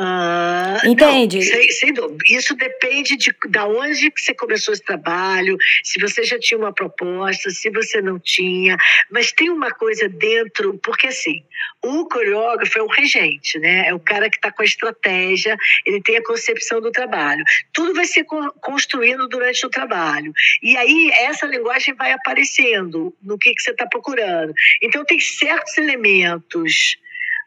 Ah, 0.00 0.80
Entende? 0.84 1.38
Não, 1.38 1.44
sem, 1.44 1.70
sem 1.72 1.92
dúvida. 1.92 2.22
Isso 2.28 2.54
depende 2.54 3.16
de 3.16 3.34
da 3.48 3.66
onde 3.66 4.12
que 4.12 4.20
você 4.20 4.32
começou 4.32 4.72
esse 4.72 4.84
trabalho, 4.84 5.56
se 5.82 6.00
você 6.00 6.22
já 6.22 6.38
tinha 6.38 6.56
uma 6.56 6.72
proposta, 6.72 7.50
se 7.50 7.68
você 7.68 8.00
não 8.00 8.16
tinha. 8.16 8.76
Mas 9.10 9.32
tem 9.32 9.50
uma 9.50 9.72
coisa 9.72 10.08
dentro, 10.08 10.78
porque 10.84 11.08
assim, 11.08 11.42
o 11.82 12.06
coreógrafo 12.06 12.78
é 12.78 12.82
o 12.82 12.86
regente, 12.86 13.58
né? 13.58 13.88
É 13.88 13.94
o 13.94 13.98
cara 13.98 14.30
que 14.30 14.36
está 14.36 14.52
com 14.52 14.62
a 14.62 14.64
estratégia, 14.64 15.56
ele 15.84 16.00
tem 16.00 16.16
a 16.16 16.22
concepção 16.22 16.80
do 16.80 16.92
trabalho. 16.92 17.42
Tudo 17.72 17.92
vai 17.92 18.04
ser 18.04 18.24
construído 18.60 19.26
durante 19.26 19.66
o 19.66 19.70
trabalho. 19.70 20.32
E 20.62 20.76
aí 20.76 21.10
essa 21.22 21.44
linguagem 21.44 21.92
vai 21.94 22.12
aparecendo 22.12 23.12
no 23.20 23.36
que, 23.36 23.52
que 23.52 23.60
você 23.60 23.72
está 23.72 23.84
procurando. 23.84 24.54
Então 24.80 25.04
tem 25.04 25.18
certos 25.18 25.76
elementos 25.76 26.96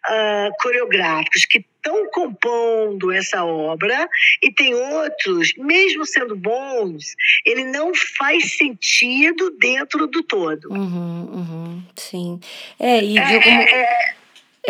uh, 0.06 0.52
coreográficos 0.60 1.46
que 1.46 1.71
estão 1.82 2.08
compondo 2.12 3.12
essa 3.12 3.44
obra 3.44 4.08
e 4.42 4.52
tem 4.52 4.74
outros, 4.74 5.54
mesmo 5.58 6.06
sendo 6.06 6.36
bons, 6.36 7.16
ele 7.44 7.66
não 7.66 7.92
faz 8.18 8.56
sentido 8.58 9.52
dentro 9.60 10.06
do 10.08 10.22
todo. 10.22 10.72
Uhum, 10.72 11.24
uhum, 11.34 11.84
sim. 11.96 12.40
É, 12.80 13.04
e 13.04 13.18
é, 13.18 13.42
como... 13.42 13.62
é, 13.62 13.82
é 13.82 14.21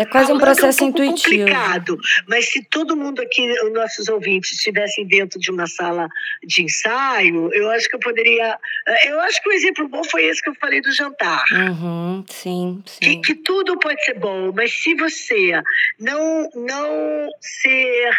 quase 0.10 0.32
um 0.32 0.40
processo 0.40 0.84
é 0.84 0.86
um 0.86 0.90
intuitivo. 0.90 1.38
complicado, 1.38 1.98
mas 2.28 2.50
se 2.50 2.64
todo 2.64 2.96
mundo 2.96 3.22
aqui, 3.22 3.46
os 3.64 3.74
nossos 3.74 4.08
ouvintes, 4.08 4.54
estivessem 4.54 5.06
dentro 5.06 5.40
de 5.40 5.52
uma 5.52 5.68
sala 5.68 6.08
de 6.44 6.64
ensaio, 6.64 7.54
eu 7.54 7.70
acho 7.70 7.90
que 7.90 7.96
eu 7.96 8.00
poderia. 8.00 8.58
Eu 9.06 9.20
acho 9.22 9.42
que 9.42 9.50
o 9.50 9.52
um 9.52 9.56
exemplo 9.56 9.88
bom 9.90 10.04
foi 10.04 10.26
esse 10.26 10.42
que 10.42 10.50
eu 10.50 10.56
falei 10.56 10.82
do 10.82 10.92
jantar. 10.94 11.44
Uhum, 11.52 12.24
sim, 12.30 12.82
sim. 12.86 13.22
Que, 13.22 13.34
que 13.34 13.36
tudo 13.44 13.78
pode 13.80 14.04
ser 14.06 14.18
bom, 14.18 14.52
mas 14.54 14.72
se 14.74 14.96
você 14.96 15.62
não, 16.00 16.50
não 16.56 17.30
ser. 17.42 18.12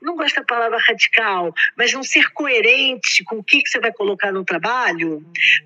Não 0.00 0.16
gosto 0.16 0.36
da 0.36 0.44
palavra 0.44 0.78
radical, 0.78 1.52
mas 1.76 1.92
não 1.92 2.02
ser 2.02 2.30
coerente 2.32 3.24
com 3.24 3.38
o 3.38 3.44
que, 3.44 3.60
que 3.60 3.68
você 3.68 3.80
vai 3.80 3.92
colocar 3.92 4.32
no 4.32 4.44
trabalho, 4.44 5.22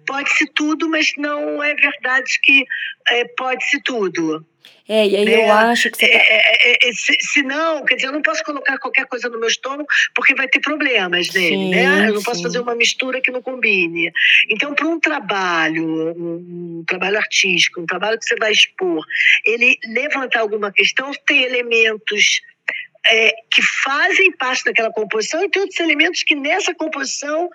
pode 0.06 0.30
ser 0.30 0.46
tudo, 0.48 0.88
mas 0.88 1.12
não 1.16 1.62
é 1.62 1.74
verdade 1.74 2.40
que 2.42 2.64
é, 3.08 3.24
pode 3.36 3.64
ser 3.68 3.80
tudo. 3.82 4.44
É, 4.88 5.06
e 5.06 5.16
aí 5.16 5.24
né? 5.24 5.46
eu 5.46 5.52
acho 5.52 5.88
que 5.90 5.98
você 5.98 6.08
tá... 6.08 6.16
é, 6.16 6.18
é, 6.18 6.88
é, 6.88 6.92
se, 6.92 7.16
se, 7.20 7.42
não, 7.42 7.84
quer 7.84 7.94
dizer, 7.94 8.08
eu 8.08 8.12
não 8.12 8.22
posso 8.22 8.42
colocar 8.42 8.76
qualquer 8.78 9.06
coisa 9.06 9.28
no 9.28 9.38
meu 9.38 9.48
estômago 9.48 9.86
porque 10.14 10.34
vai 10.34 10.48
ter 10.48 10.58
problemas 10.58 11.32
nele, 11.32 11.56
sim, 11.56 11.70
né? 11.70 12.08
Eu 12.08 12.14
não 12.14 12.20
sim. 12.20 12.24
posso 12.24 12.42
fazer 12.42 12.58
uma 12.58 12.74
mistura 12.74 13.20
que 13.20 13.30
não 13.30 13.40
combine. 13.40 14.12
Então, 14.50 14.74
para 14.74 14.88
um 14.88 14.98
trabalho, 14.98 15.86
um, 15.86 16.80
um, 16.80 16.84
trabalho 16.84 17.18
artístico, 17.18 17.80
um 17.80 17.86
trabalho 17.86 18.18
que 18.18 18.24
você 18.24 18.34
vai 18.34 18.50
expor, 18.50 19.04
ele 19.46 19.78
levantar 19.86 20.40
alguma 20.40 20.72
questão, 20.72 21.12
tem 21.24 21.44
elementos 21.44 22.40
é, 23.06 23.32
que 23.50 23.62
fazem 23.62 24.32
parte 24.32 24.64
daquela 24.64 24.92
composição 24.92 25.42
e 25.44 25.48
tem 25.48 25.62
outros 25.62 25.80
elementos 25.80 26.22
que 26.22 26.34
nessa 26.34 26.74
composição 26.74 27.48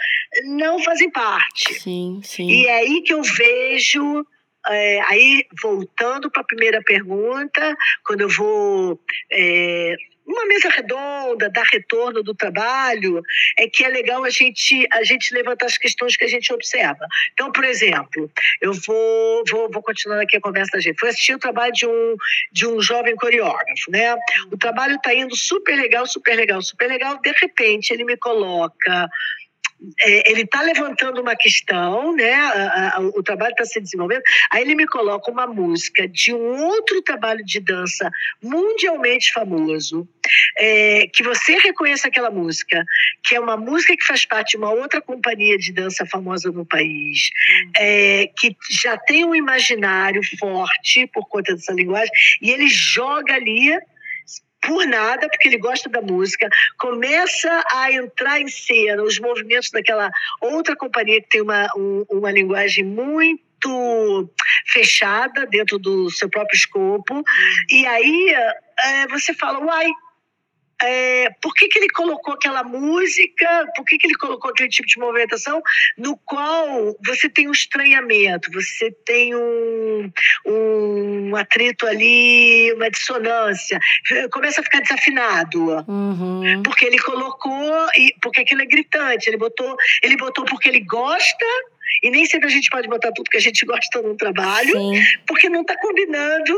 não 0.45 0.79
fazem 0.79 1.09
parte. 1.09 1.73
Sim, 1.81 2.21
sim. 2.23 2.49
E 2.49 2.67
é 2.67 2.77
aí 2.77 3.01
que 3.01 3.13
eu 3.13 3.21
vejo 3.21 4.25
é, 4.69 5.01
aí, 5.07 5.45
voltando 5.61 6.29
para 6.29 6.41
a 6.41 6.45
primeira 6.45 6.81
pergunta, 6.81 7.75
quando 8.03 8.21
eu 8.21 8.29
vou. 8.29 8.99
É, 9.31 9.95
uma 10.25 10.45
mesa 10.45 10.69
redonda, 10.69 11.49
dar 11.49 11.65
retorno 11.71 12.23
do 12.23 12.33
trabalho, 12.33 13.21
é 13.57 13.67
que 13.67 13.85
é 13.85 13.89
legal 13.89 14.23
a 14.23 14.29
gente, 14.29 14.87
a 14.91 15.03
gente 15.03 15.33
levantar 15.33 15.67
as 15.67 15.77
questões 15.77 16.17
que 16.17 16.25
a 16.25 16.27
gente 16.27 16.51
observa. 16.51 17.05
Então, 17.33 17.51
por 17.51 17.63
exemplo, 17.63 18.29
eu 18.61 18.73
vou, 18.73 19.43
vou, 19.47 19.69
vou 19.71 19.83
continuando 19.83 20.23
aqui 20.23 20.37
a 20.37 20.41
conversa 20.41 20.71
da 20.73 20.79
gente. 20.79 20.99
Fui 20.99 21.09
assistir 21.09 21.35
o 21.35 21.39
trabalho 21.39 21.71
de 21.73 21.85
um, 21.85 22.15
de 22.51 22.67
um 22.67 22.81
jovem 22.81 23.15
coreógrafo, 23.15 23.91
né? 23.91 24.15
O 24.51 24.57
trabalho 24.57 24.95
está 24.95 25.13
indo 25.13 25.35
super 25.35 25.75
legal, 25.75 26.07
super 26.07 26.35
legal, 26.35 26.61
super 26.61 26.87
legal. 26.87 27.19
De 27.21 27.31
repente, 27.39 27.91
ele 27.91 28.03
me 28.03 28.17
coloca 28.17 29.07
é, 29.99 30.31
ele 30.31 30.41
está 30.41 30.61
levantando 30.61 31.21
uma 31.21 31.35
questão, 31.35 32.15
né? 32.15 32.33
A, 32.33 32.97
a, 32.97 32.99
o 33.01 33.21
trabalho 33.21 33.51
está 33.51 33.65
se 33.65 33.79
desenvolvendo. 33.79 34.23
Aí 34.51 34.61
ele 34.61 34.75
me 34.75 34.87
coloca 34.87 35.29
uma 35.29 35.45
música 35.45 36.07
de 36.07 36.33
um 36.33 36.63
outro 36.65 37.01
trabalho 37.01 37.43
de 37.43 37.59
dança 37.59 38.09
mundialmente 38.41 39.31
famoso, 39.33 40.07
é, 40.57 41.07
que 41.13 41.23
você 41.23 41.57
reconheça 41.57 42.07
aquela 42.07 42.31
música, 42.31 42.83
que 43.23 43.35
é 43.35 43.39
uma 43.39 43.57
música 43.57 43.95
que 43.95 44.03
faz 44.05 44.25
parte 44.25 44.51
de 44.51 44.57
uma 44.57 44.71
outra 44.71 45.01
companhia 45.01 45.57
de 45.57 45.71
dança 45.71 46.05
famosa 46.05 46.51
no 46.51 46.65
país, 46.65 47.29
é, 47.77 48.29
que 48.37 48.55
já 48.69 48.97
tem 48.97 49.25
um 49.25 49.35
imaginário 49.35 50.21
forte 50.39 51.07
por 51.07 51.27
conta 51.27 51.53
dessa 51.53 51.73
linguagem, 51.73 52.11
e 52.41 52.49
ele 52.49 52.67
joga 52.67 53.35
ali 53.35 53.77
por 54.65 54.85
nada, 54.87 55.27
porque 55.29 55.47
ele 55.47 55.57
gosta 55.57 55.89
da 55.89 56.01
música, 56.01 56.49
começa 56.77 57.63
a 57.71 57.91
entrar 57.91 58.39
em 58.41 58.47
cena 58.47 59.03
os 59.03 59.19
movimentos 59.19 59.69
daquela 59.71 60.11
outra 60.41 60.75
companhia 60.75 61.21
que 61.21 61.29
tem 61.29 61.41
uma, 61.41 61.67
um, 61.75 62.05
uma 62.09 62.31
linguagem 62.31 62.83
muito 62.83 63.35
fechada 64.67 65.45
dentro 65.47 65.79
do 65.79 66.09
seu 66.11 66.29
próprio 66.29 66.55
escopo. 66.55 67.23
E 67.69 67.85
aí 67.85 68.35
é, 68.79 69.07
você 69.07 69.33
fala, 69.33 69.59
uai, 69.59 69.87
é, 70.81 71.29
por 71.41 71.53
que, 71.53 71.67
que 71.67 71.79
ele 71.79 71.89
colocou 71.89 72.33
aquela 72.33 72.63
música, 72.63 73.65
por 73.75 73.85
que, 73.85 73.97
que 73.97 74.07
ele 74.07 74.15
colocou 74.15 74.51
aquele 74.51 74.69
tipo 74.69 74.87
de 74.87 74.99
movimentação 74.99 75.61
no 75.97 76.17
qual 76.17 76.95
você 77.05 77.29
tem 77.29 77.47
um 77.47 77.51
estranhamento, 77.51 78.51
você 78.51 78.91
tem 79.05 79.35
um, 79.35 80.11
um 80.45 81.35
atrito 81.35 81.87
ali, 81.87 82.73
uma 82.73 82.89
dissonância, 82.89 83.79
começa 84.31 84.61
a 84.61 84.63
ficar 84.63 84.81
desafinado. 84.81 85.85
Uhum. 85.87 86.61
Porque 86.63 86.85
ele 86.85 86.99
colocou, 86.99 87.87
e, 87.97 88.13
porque 88.21 88.41
aquilo 88.41 88.61
é 88.61 88.65
gritante, 88.65 89.29
ele 89.29 89.37
botou, 89.37 89.75
ele 90.03 90.17
botou 90.17 90.45
porque 90.45 90.69
ele 90.69 90.81
gosta 90.81 91.45
e 92.03 92.09
nem 92.09 92.25
sempre 92.25 92.47
a 92.47 92.51
gente 92.51 92.69
pode 92.69 92.87
botar 92.87 93.11
tudo 93.13 93.29
que 93.29 93.37
a 93.37 93.41
gente 93.41 93.65
gosta 93.65 94.01
no 94.01 94.15
trabalho, 94.15 94.71
Sim. 94.71 95.01
porque 95.25 95.49
não 95.49 95.61
está 95.61 95.77
combinando 95.77 96.53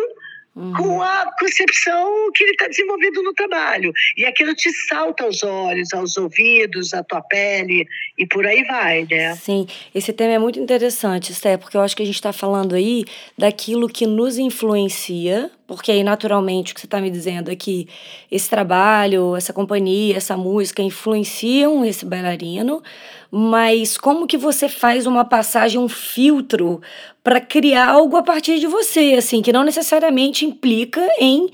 uhum. 0.57 0.73
com 0.73 1.01
a 1.01 1.31
concepção 1.39 2.31
que 2.33 2.43
ele 2.43 2.51
está 2.51 2.67
desenvolvendo 2.67 3.21
no 3.21 3.33
trabalho. 3.33 3.93
E 4.17 4.25
aquilo 4.25 4.55
te 4.55 4.71
salta 4.87 5.23
aos 5.23 5.43
olhos, 5.43 5.93
aos 5.93 6.17
ouvidos, 6.17 6.93
à 6.93 7.03
tua 7.03 7.21
pele 7.21 7.87
e 8.17 8.25
por 8.25 8.45
aí 8.45 8.63
vai, 8.63 9.07
né? 9.09 9.35
Sim, 9.35 9.67
esse 9.93 10.11
tema 10.11 10.33
é 10.33 10.39
muito 10.39 10.59
interessante, 10.59 11.33
Sté, 11.33 11.57
porque 11.57 11.77
eu 11.77 11.81
acho 11.81 11.95
que 11.95 12.01
a 12.01 12.05
gente 12.05 12.15
está 12.15 12.33
falando 12.33 12.75
aí 12.75 13.05
daquilo 13.37 13.87
que 13.87 14.07
nos 14.07 14.37
influencia, 14.37 15.51
porque 15.67 15.91
aí 15.91 16.01
naturalmente 16.01 16.71
o 16.71 16.75
que 16.75 16.79
você 16.79 16.87
está 16.87 17.01
me 17.01 17.11
dizendo 17.11 17.51
é 17.51 17.55
que 17.55 17.89
esse 18.31 18.49
trabalho, 18.49 19.35
essa 19.35 19.51
companhia, 19.51 20.15
essa 20.15 20.37
música 20.37 20.81
influenciam 20.81 21.83
esse 21.83 22.05
bailarino, 22.05 22.81
mas 23.29 23.97
como 23.97 24.25
que 24.25 24.37
você 24.37 24.69
faz 24.69 25.05
uma 25.05 25.25
passagem, 25.25 25.79
um 25.79 25.89
filtro 25.89 26.81
para 27.21 27.41
criar 27.41 27.89
algo 27.89 28.15
a 28.15 28.23
partir 28.23 28.57
de 28.59 28.67
você, 28.67 29.15
assim, 29.17 29.41
que 29.41 29.51
não 29.51 29.65
necessariamente 29.65 30.45
implica 30.45 31.05
em 31.19 31.49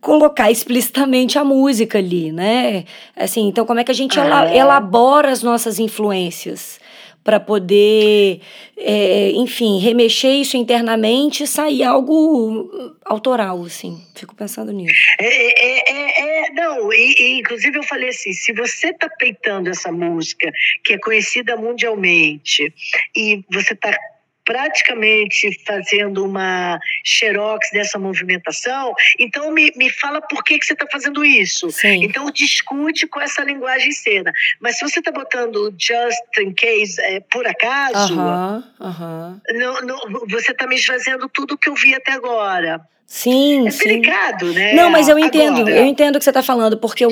colocar 0.00 0.50
explicitamente 0.50 1.38
a 1.38 1.44
música 1.44 1.98
ali, 1.98 2.32
né? 2.32 2.84
Assim, 3.14 3.48
então 3.48 3.66
como 3.66 3.80
é 3.80 3.84
que 3.84 3.90
a 3.90 3.94
gente 3.94 4.18
ah, 4.18 4.56
elabora 4.56 5.30
as 5.30 5.42
nossas 5.42 5.78
influências 5.78 6.79
para 7.30 7.38
poder, 7.38 8.40
é, 8.76 9.30
enfim, 9.36 9.78
remexer 9.78 10.32
isso 10.32 10.56
internamente 10.56 11.44
e 11.44 11.46
sair 11.46 11.84
algo 11.84 12.68
autoral, 13.04 13.62
assim. 13.62 14.04
Fico 14.16 14.34
pensando 14.34 14.72
nisso. 14.72 14.92
É, 15.20 15.26
é, 15.26 15.92
é, 15.92 16.46
é 16.46 16.50
não, 16.50 16.92
e, 16.92 17.14
e, 17.20 17.38
inclusive 17.38 17.78
eu 17.78 17.84
falei 17.84 18.08
assim, 18.08 18.32
se 18.32 18.52
você 18.52 18.88
está 18.88 19.08
peitando 19.08 19.70
essa 19.70 19.92
música, 19.92 20.50
que 20.84 20.94
é 20.94 20.98
conhecida 20.98 21.56
mundialmente, 21.56 22.74
e 23.14 23.44
você 23.52 23.74
está 23.74 23.96
praticamente 24.50 25.48
fazendo 25.64 26.24
uma 26.24 26.80
xerox 27.04 27.70
dessa 27.72 28.00
movimentação, 28.00 28.92
então 29.16 29.52
me, 29.52 29.72
me 29.76 29.88
fala 29.88 30.20
por 30.20 30.42
que, 30.42 30.58
que 30.58 30.66
você 30.66 30.72
está 30.72 30.88
fazendo 30.90 31.24
isso. 31.24 31.70
Sim. 31.70 32.02
Então 32.02 32.28
discute 32.32 33.06
com 33.06 33.20
essa 33.20 33.44
linguagem 33.44 33.92
cena. 33.92 34.32
Mas 34.60 34.76
se 34.76 34.88
você 34.88 34.98
está 34.98 35.12
botando 35.12 35.72
just 35.78 36.18
in 36.40 36.52
case, 36.52 37.00
é, 37.00 37.20
por 37.20 37.46
acaso, 37.46 38.14
uh 38.14 38.18
-huh, 38.18 38.64
uh 38.80 39.00
-huh. 39.00 39.40
Não, 39.50 39.80
não, 39.82 40.26
você 40.28 40.50
está 40.50 40.66
me 40.66 40.74
esvaziando 40.74 41.28
tudo 41.28 41.56
que 41.56 41.68
eu 41.68 41.74
vi 41.76 41.94
até 41.94 42.10
agora. 42.10 42.80
Sim, 43.06 43.68
é 43.68 43.70
sim. 43.70 43.86
delicado, 43.86 44.52
né? 44.52 44.74
Não, 44.74 44.90
mas 44.90 45.08
eu 45.08 45.18
entendo, 45.18 45.60
Agora. 45.60 45.76
eu 45.76 45.84
entendo 45.84 46.16
o 46.16 46.18
que 46.18 46.24
você 46.24 46.30
está 46.30 46.42
falando, 46.42 46.76
porque 46.78 47.04
eu, 47.04 47.10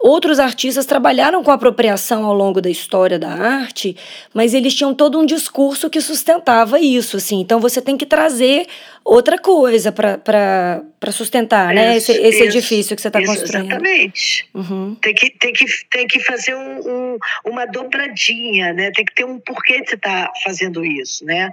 outros 0.00 0.38
artistas 0.38 0.86
trabalharam 0.86 1.44
com 1.44 1.50
apropriação 1.50 2.24
ao 2.24 2.32
longo 2.32 2.60
da 2.60 2.70
história 2.70 3.18
da 3.18 3.28
arte, 3.28 3.94
mas 4.32 4.54
eles 4.54 4.74
tinham 4.74 4.94
todo 4.94 5.20
um 5.20 5.26
discurso 5.26 5.90
que 5.90 6.00
sustentava 6.00 6.80
isso, 6.80 7.18
assim. 7.18 7.40
Então 7.40 7.60
você 7.60 7.82
tem 7.82 7.96
que 7.96 8.06
trazer 8.06 8.66
outra 9.04 9.38
coisa 9.38 9.92
para 9.92 11.12
sustentar, 11.12 11.74
né? 11.74 11.96
Esse, 11.96 12.12
esse 12.12 12.28
isso, 12.28 12.44
edifício 12.44 12.96
que 12.96 13.02
você 13.02 13.08
está 13.08 13.22
construindo. 13.24 13.66
Exatamente. 13.66 14.48
Uhum. 14.54 14.96
Tem, 15.02 15.14
que, 15.14 15.30
tem, 15.30 15.52
que, 15.52 15.66
tem 15.90 16.06
que 16.06 16.20
fazer 16.20 16.54
um, 16.54 16.78
um, 16.88 17.18
uma 17.44 17.66
dobradinha, 17.66 18.72
né? 18.72 18.90
Tem 18.92 19.04
que 19.04 19.14
ter 19.14 19.24
um 19.24 19.38
porquê 19.38 19.82
de 19.82 19.90
você 19.90 19.96
estar 19.96 20.26
tá 20.26 20.32
fazendo 20.42 20.84
isso, 20.84 21.24
né? 21.26 21.50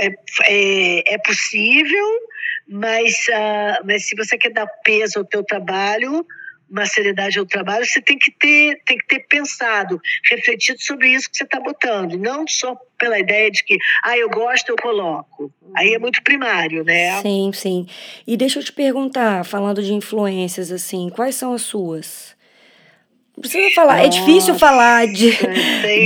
É, 0.00 0.14
é, 0.48 1.14
é 1.14 1.18
possível 1.18 2.06
mas, 2.66 3.26
uh, 3.28 3.84
mas 3.84 4.06
se 4.06 4.16
você 4.16 4.38
quer 4.38 4.50
dar 4.50 4.66
peso 4.82 5.18
ao 5.18 5.24
teu 5.24 5.44
trabalho, 5.44 6.26
uma 6.70 6.86
seriedade 6.86 7.38
ao 7.38 7.46
trabalho, 7.46 7.84
você 7.84 8.00
tem 8.00 8.18
que 8.18 8.30
ter, 8.32 8.80
tem 8.84 8.98
que 8.98 9.06
ter 9.06 9.20
pensado, 9.28 10.00
refletido 10.30 10.80
sobre 10.82 11.10
isso 11.10 11.30
que 11.30 11.36
você 11.36 11.44
está 11.44 11.60
botando, 11.60 12.16
não 12.18 12.46
só 12.48 12.76
pela 12.98 13.18
ideia 13.18 13.50
de 13.50 13.62
que, 13.64 13.76
ah, 14.02 14.16
eu 14.16 14.30
gosto, 14.30 14.70
eu 14.70 14.76
coloco. 14.76 15.52
Aí 15.76 15.94
é 15.94 15.98
muito 15.98 16.22
primário, 16.22 16.84
né? 16.84 17.20
Sim, 17.20 17.50
sim. 17.52 17.86
E 18.26 18.36
deixa 18.36 18.58
eu 18.58 18.64
te 18.64 18.72
perguntar, 18.72 19.44
falando 19.44 19.82
de 19.82 19.92
influências, 19.92 20.72
assim, 20.72 21.10
quais 21.10 21.34
são 21.34 21.52
as 21.52 21.62
suas? 21.62 22.34
Não 23.36 23.42
precisa 23.42 23.74
falar, 23.74 23.96
Nossa, 23.96 24.06
é 24.06 24.08
difícil 24.08 24.54
falar 24.54 25.08
de, 25.08 25.32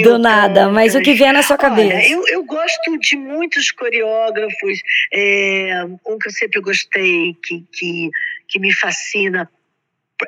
do 0.02 0.18
nada, 0.18 0.70
mas 0.70 0.94
o 0.94 1.00
que 1.02 1.12
vier 1.12 1.32
na 1.32 1.42
sua 1.42 1.58
cabeça. 1.58 1.94
Olha, 1.94 2.10
eu, 2.10 2.26
eu 2.26 2.42
gosto 2.42 2.98
de 2.98 3.16
muitos 3.16 3.70
coreógrafos, 3.70 4.80
é, 5.12 5.84
um 6.06 6.18
que 6.18 6.28
eu 6.28 6.32
sempre 6.32 6.60
gostei, 6.62 7.36
que, 7.44 7.66
que, 7.70 8.10
que 8.48 8.58
me 8.58 8.72
fascina 8.72 9.48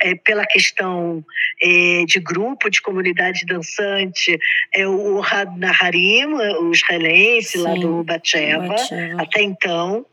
é, 0.00 0.14
pela 0.14 0.46
questão 0.46 1.24
é, 1.62 2.04
de 2.06 2.20
grupo, 2.20 2.70
de 2.70 2.80
comunidade 2.80 3.44
dançante, 3.46 4.38
é 4.72 4.86
o 4.86 5.20
Naharim, 5.56 6.34
o 6.34 6.70
israelense 6.70 7.58
Sim, 7.58 7.62
lá 7.62 7.74
do 7.74 8.04
Batsheva, 8.04 8.76
até 9.18 9.42
então 9.42 10.06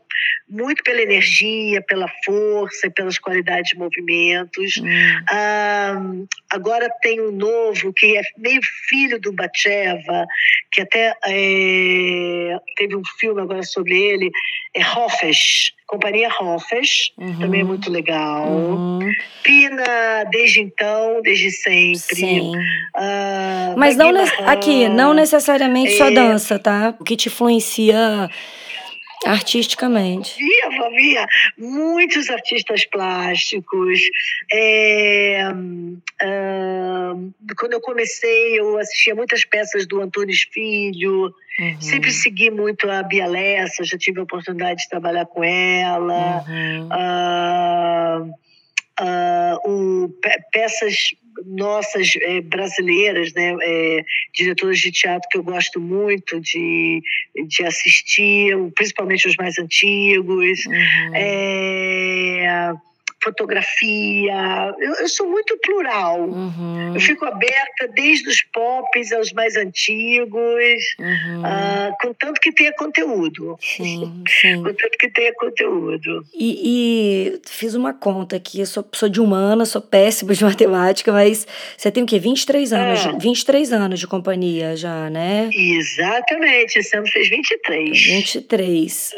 muito 0.48 0.82
pela 0.82 1.02
energia, 1.02 1.82
pela 1.82 2.08
força 2.24 2.86
e 2.86 2.90
pelas 2.90 3.18
qualidades 3.18 3.70
de 3.70 3.78
movimentos. 3.78 4.76
Hum. 4.78 5.22
Ah, 5.28 6.02
agora 6.50 6.88
tem 7.02 7.20
um 7.20 7.32
novo 7.32 7.92
que 7.92 8.16
é 8.16 8.22
meio 8.36 8.60
filho 8.88 9.20
do 9.20 9.32
Batcheva, 9.32 10.26
que 10.72 10.80
até 10.80 11.14
é, 11.26 12.56
teve 12.76 12.96
um 12.96 13.02
filme 13.18 13.42
agora 13.42 13.62
sobre 13.62 13.96
ele, 14.00 14.30
é 14.74 14.82
Hofes, 14.82 15.72
Companhia 15.86 16.28
Hofes, 16.40 17.12
uhum. 17.18 17.38
também 17.38 17.60
é 17.62 17.64
muito 17.64 17.90
legal. 17.90 18.46
Uhum. 18.46 19.10
Pina, 19.42 20.24
desde 20.30 20.60
então, 20.60 21.20
desde 21.22 21.50
sempre. 21.50 22.16
Sim. 22.16 22.52
Ah, 22.94 23.74
Mas 23.76 23.96
não 23.96 24.12
aqui, 24.46 24.88
não 24.88 25.14
necessariamente 25.14 25.92
é, 25.92 25.96
só 25.96 26.10
dança, 26.10 26.58
tá? 26.58 26.94
O 26.98 27.04
que 27.04 27.16
te 27.16 27.28
influencia 27.28 28.28
Artisticamente. 29.26 30.34
Havia, 30.34 30.86
havia 30.86 31.26
muitos 31.56 32.30
artistas 32.30 32.84
plásticos. 32.86 34.00
É, 34.52 35.42
quando 37.58 37.72
eu 37.72 37.80
comecei, 37.80 38.58
eu 38.58 38.78
assistia 38.78 39.14
muitas 39.14 39.44
peças 39.44 39.86
do 39.86 40.00
Antunes 40.00 40.42
Filho. 40.52 41.34
Uhum. 41.60 41.80
Sempre 41.80 42.12
segui 42.12 42.50
muito 42.50 42.88
a 42.88 43.02
Bia 43.02 43.26
Lessa, 43.26 43.82
já 43.84 43.98
tive 43.98 44.20
a 44.20 44.22
oportunidade 44.22 44.82
de 44.82 44.88
trabalhar 44.88 45.26
com 45.26 45.42
ela. 45.42 46.44
Uhum. 46.48 46.88
Uh, 46.88 48.34
uh, 49.00 49.70
um, 49.70 50.14
peças 50.52 51.14
nossas 51.46 52.12
é, 52.20 52.40
brasileiras, 52.40 53.32
né, 53.32 53.56
é, 53.62 54.04
diretoras 54.34 54.78
de 54.78 54.90
teatro 54.90 55.28
que 55.30 55.38
eu 55.38 55.42
gosto 55.42 55.80
muito 55.80 56.40
de, 56.40 57.02
de 57.46 57.64
assistir, 57.64 58.56
principalmente 58.74 59.28
os 59.28 59.36
mais 59.36 59.58
antigos. 59.58 60.64
Uhum. 60.66 61.14
É, 61.14 62.72
fotografia. 63.22 64.74
Eu, 64.78 64.94
eu 64.94 65.08
sou 65.08 65.28
muito 65.28 65.56
plural. 65.58 66.20
Uhum. 66.20 66.94
Eu 66.94 67.00
fico 67.00 67.24
aberta 67.24 67.88
desde 67.94 68.28
os 68.28 68.42
pops 68.42 69.12
aos 69.12 69.32
mais 69.32 69.56
antigos, 69.56 70.82
uhum. 70.98 71.42
uh, 71.42 71.92
contanto 72.00 72.40
que 72.40 72.52
tenha 72.52 72.72
conteúdo. 72.74 73.56
Sim, 73.60 74.22
sim. 74.28 74.56
Contanto 74.62 74.96
que 74.98 75.10
tenha 75.10 75.32
conteúdo. 75.34 76.24
E, 76.34 77.32
e, 77.34 77.40
fiz 77.46 77.74
uma 77.74 77.92
conta 77.92 78.36
aqui, 78.36 78.60
eu 78.60 78.66
sou, 78.66 78.88
sou 78.92 79.08
de 79.08 79.20
humana, 79.20 79.64
sou 79.64 79.82
péssima 79.82 80.34
de 80.34 80.44
matemática, 80.44 81.12
mas 81.12 81.46
você 81.76 81.90
tem 81.90 82.02
o 82.02 82.06
quê? 82.06 82.18
23 82.18 82.72
anos, 82.72 83.06
é. 83.06 83.18
23 83.18 83.72
anos 83.72 84.00
de 84.00 84.06
companhia 84.06 84.76
já, 84.76 85.10
né? 85.10 85.50
Exatamente, 85.52 86.78
esse 86.78 86.96
ano 86.96 87.06
fez 87.08 87.28
23. 87.28 88.06
23. 88.06 89.14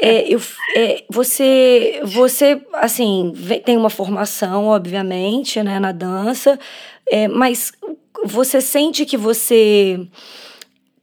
é, 0.00 0.32
eu, 0.32 0.40
é, 0.76 1.04
você, 1.10 2.00
você, 2.04 2.60
assim, 2.74 3.33
tem 3.64 3.76
uma 3.76 3.90
formação, 3.90 4.66
obviamente, 4.66 5.62
né, 5.62 5.78
na 5.78 5.92
dança, 5.92 6.58
é, 7.10 7.28
mas 7.28 7.72
você 8.24 8.60
sente 8.60 9.04
que 9.04 9.16
você 9.16 10.00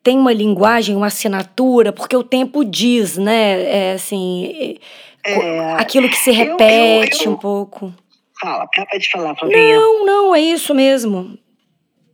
tem 0.04 0.17
uma 0.17 0.34
linguagem, 0.34 0.96
uma 0.96 1.08
assinatura, 1.08 1.94
porque 1.94 2.15
o 2.15 2.24
tempo 2.24 2.65
diz, 2.65 3.17
né? 3.17 3.63
É 3.63 3.94
assim, 3.94 4.78
é, 5.24 5.34
é 5.34 5.74
aquilo 5.74 6.10
que 6.10 6.17
se 6.17 6.32
repete 6.32 7.20
eu, 7.20 7.26
eu, 7.26 7.32
eu... 7.32 7.32
um 7.32 7.38
pouco. 7.38 7.94
Fala, 8.39 8.63
acaba 8.63 8.98
de 8.98 9.12
falar, 9.12 9.36
Flavinha. 9.36 9.76
Não, 9.76 10.06
não, 10.06 10.36
é 10.36 10.41
isso 10.41 10.74
mesmo. 10.74 11.38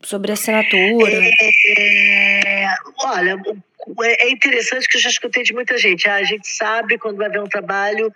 Sobre 0.03 0.31
assinatura. 0.31 1.21
É, 1.77 2.67
olha, 3.03 3.41
é, 4.03 4.27
é 4.27 4.31
interessante 4.31 4.87
que 4.87 4.97
eu 4.97 5.01
já 5.01 5.09
escutei 5.09 5.43
de 5.43 5.53
muita 5.53 5.77
gente. 5.77 6.09
Ah, 6.09 6.15
a 6.15 6.23
gente 6.23 6.47
sabe 6.47 6.97
quando 6.97 7.17
vai 7.17 7.29
ver 7.29 7.41
um 7.41 7.47
trabalho, 7.47 8.11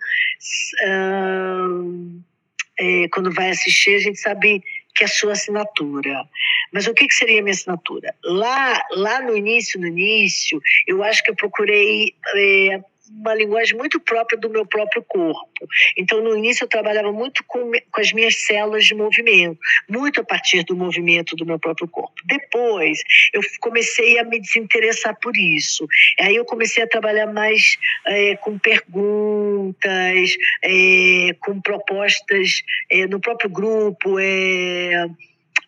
é, 2.78 3.08
quando 3.12 3.32
vai 3.32 3.50
assistir, 3.50 3.94
a 3.94 4.00
gente 4.00 4.18
sabe 4.18 4.62
que 4.94 5.04
é 5.04 5.06
a 5.06 5.10
sua 5.10 5.32
assinatura. 5.32 6.24
Mas 6.72 6.86
o 6.86 6.94
que, 6.94 7.06
que 7.06 7.14
seria 7.14 7.40
a 7.40 7.42
minha 7.42 7.54
assinatura? 7.54 8.14
Lá, 8.24 8.82
lá 8.92 9.22
no 9.22 9.36
início, 9.36 9.80
no 9.80 9.86
início, 9.86 10.60
eu 10.86 11.02
acho 11.02 11.22
que 11.22 11.30
eu 11.30 11.36
procurei 11.36 12.14
é, 12.34 12.80
uma 13.20 13.34
linguagem 13.34 13.76
muito 13.76 14.00
própria 14.00 14.38
do 14.38 14.48
meu 14.48 14.66
próprio 14.66 15.02
corpo. 15.02 15.48
Então, 15.96 16.22
no 16.22 16.36
início, 16.36 16.64
eu 16.64 16.68
trabalhava 16.68 17.12
muito 17.12 17.44
com, 17.46 17.70
com 17.90 18.00
as 18.00 18.12
minhas 18.12 18.42
células 18.44 18.84
de 18.84 18.94
movimento, 18.94 19.58
muito 19.88 20.20
a 20.20 20.24
partir 20.24 20.64
do 20.64 20.76
movimento 20.76 21.36
do 21.36 21.46
meu 21.46 21.58
próprio 21.58 21.88
corpo. 21.88 22.14
Depois, 22.24 22.98
eu 23.32 23.40
comecei 23.60 24.18
a 24.18 24.24
me 24.24 24.40
desinteressar 24.40 25.16
por 25.20 25.36
isso. 25.36 25.86
Aí, 26.20 26.36
eu 26.36 26.44
comecei 26.44 26.82
a 26.82 26.88
trabalhar 26.88 27.26
mais 27.26 27.76
é, 28.06 28.36
com 28.36 28.58
perguntas, 28.58 30.36
é, 30.62 31.34
com 31.40 31.60
propostas 31.60 32.62
é, 32.90 33.06
no 33.06 33.20
próprio 33.20 33.50
grupo. 33.50 34.18
É, 34.18 35.06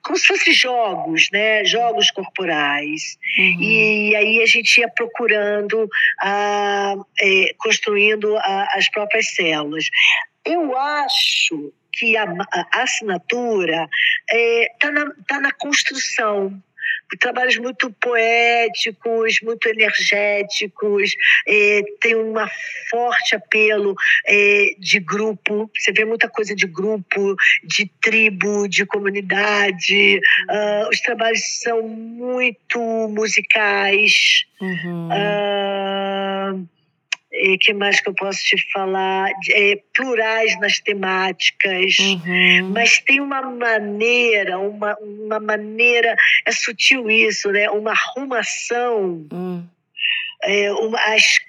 como 0.05 0.19
se 0.19 0.27
fossem 0.27 0.53
jogos, 0.53 1.29
né? 1.33 1.65
Jogos 1.65 2.11
corporais. 2.11 3.19
Uhum. 3.39 3.63
E 3.63 4.15
aí 4.15 4.43
a 4.43 4.47
gente 4.47 4.79
ia 4.79 4.89
procurando, 4.89 5.89
a, 6.21 6.95
é, 7.21 7.55
construindo 7.59 8.37
as 8.75 8.89
próprias 8.91 9.35
células. 9.35 9.87
Eu 10.45 10.77
acho 10.77 11.73
que 11.93 12.17
a, 12.17 12.25
a 12.25 12.83
assinatura 12.83 13.89
está 14.31 14.37
é, 14.37 14.69
tá 14.79 14.91
na, 14.91 15.13
tá 15.27 15.41
na 15.41 15.53
construção 15.53 16.63
trabalhos 17.19 17.57
muito 17.59 17.91
poéticos, 18.01 19.41
muito 19.43 19.69
energéticos, 19.69 21.13
é, 21.47 21.83
tem 22.01 22.17
um 22.17 22.35
forte 22.91 23.35
apelo 23.35 23.95
é, 24.27 24.75
de 24.79 25.01
grupo, 25.01 25.71
você 25.75 25.93
vê 25.93 26.05
muita 26.05 26.29
coisa 26.29 26.55
de 26.55 26.67
grupo, 26.67 27.37
de 27.65 27.91
tribo, 28.03 28.69
de 28.69 28.85
comunidade. 28.87 30.21
Uh, 30.51 30.89
os 30.91 31.01
trabalhos 31.01 31.61
são 31.61 31.83
muito 31.83 32.79
musicais. 33.09 34.47
Uhum. 34.61 35.09
Uh, 35.09 36.69
e 37.35 37.59
que 37.59 37.73
mais 37.73 38.01
que 38.01 38.09
eu 38.09 38.15
posso 38.15 38.41
te 38.43 38.57
falar? 38.73 39.31
É, 39.51 39.79
plurais 39.93 40.59
nas 40.61 40.79
temáticas, 40.79 41.99
uhum. 41.99 42.71
mas 42.73 42.99
tem 43.01 43.21
uma 43.21 43.43
maneira, 43.43 44.59
uma, 44.59 44.97
uma 45.01 45.41
maneira, 45.41 46.15
é 46.47 46.53
sutil 46.53 47.11
isso, 47.11 47.51
né? 47.51 47.69
Uma 47.71 47.93
arrumação. 47.93 49.27
Uhum. 49.33 49.67
É, 50.43 50.73
uma, 50.73 50.99
as, 50.99 51.41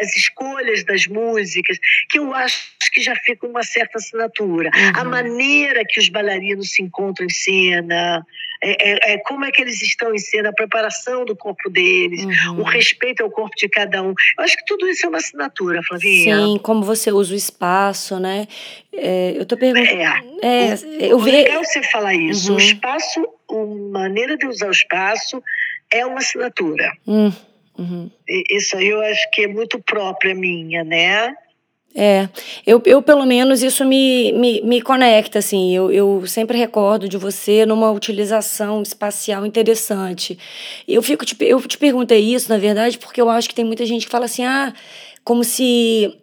as 0.00 0.16
escolhas 0.16 0.84
das 0.84 1.06
músicas, 1.06 1.78
que 2.10 2.18
eu 2.18 2.32
acho 2.34 2.76
que 2.92 3.00
já 3.00 3.14
fica 3.16 3.46
uma 3.46 3.62
certa 3.62 3.98
assinatura. 3.98 4.70
Uhum. 4.74 4.92
A 5.00 5.04
maneira 5.04 5.82
que 5.86 6.00
os 6.00 6.08
bailarinos 6.08 6.72
se 6.72 6.82
encontram 6.82 7.26
em 7.26 7.30
cena, 7.30 8.24
é, 8.62 8.90
é, 8.90 9.12
é, 9.12 9.18
como 9.18 9.44
é 9.44 9.50
que 9.50 9.60
eles 9.60 9.82
estão 9.82 10.14
em 10.14 10.18
cena, 10.18 10.48
a 10.48 10.52
preparação 10.52 11.24
do 11.24 11.36
corpo 11.36 11.68
deles, 11.68 12.24
uhum. 12.24 12.60
o 12.60 12.62
respeito 12.62 13.22
ao 13.22 13.30
corpo 13.30 13.54
de 13.56 13.68
cada 13.68 14.02
um. 14.02 14.14
Eu 14.38 14.44
acho 14.44 14.56
que 14.56 14.64
tudo 14.64 14.88
isso 14.88 15.04
é 15.04 15.08
uma 15.08 15.18
assinatura, 15.18 15.82
Flavinha. 15.82 16.36
Sim, 16.36 16.58
como 16.62 16.82
você 16.82 17.12
usa 17.12 17.34
o 17.34 17.36
espaço, 17.36 18.18
né? 18.18 18.48
É, 18.94 19.34
eu 19.36 19.44
tô 19.44 19.56
perguntando. 19.56 20.00
É, 20.42 20.70
é 20.70 20.74
o, 20.74 21.10
eu 21.10 21.18
vi... 21.18 21.32
legal 21.32 21.62
você 21.62 21.82
falar 21.82 22.14
isso. 22.14 22.50
Uhum. 22.50 22.56
O 22.56 22.60
espaço, 22.60 23.28
a 23.50 23.92
maneira 23.92 24.36
de 24.36 24.46
usar 24.46 24.68
o 24.68 24.72
espaço 24.72 25.42
é 25.90 26.04
uma 26.06 26.18
assinatura. 26.18 26.90
Uhum. 27.06 27.32
Uhum. 27.78 28.10
Isso 28.50 28.76
aí 28.76 28.88
eu 28.88 29.00
acho 29.00 29.30
que 29.30 29.42
é 29.42 29.48
muito 29.48 29.78
própria 29.80 30.34
minha, 30.34 30.84
né? 30.84 31.34
É, 31.98 32.28
eu, 32.66 32.82
eu 32.84 33.00
pelo 33.00 33.24
menos 33.24 33.62
isso 33.62 33.82
me, 33.82 34.30
me, 34.32 34.60
me 34.60 34.82
conecta, 34.82 35.38
assim, 35.38 35.74
eu, 35.74 35.90
eu 35.90 36.26
sempre 36.26 36.58
recordo 36.58 37.08
de 37.08 37.16
você 37.16 37.64
numa 37.64 37.90
utilização 37.90 38.82
espacial 38.82 39.46
interessante. 39.46 40.38
Eu 40.86 41.00
fico 41.00 41.24
te, 41.24 41.34
eu 41.40 41.58
te 41.62 41.78
perguntei 41.78 42.20
isso, 42.20 42.50
na 42.50 42.58
verdade, 42.58 42.98
porque 42.98 43.18
eu 43.18 43.30
acho 43.30 43.48
que 43.48 43.54
tem 43.54 43.64
muita 43.64 43.86
gente 43.86 44.04
que 44.04 44.12
fala 44.12 44.26
assim, 44.26 44.44
ah, 44.44 44.74
como 45.24 45.42
se 45.42 46.14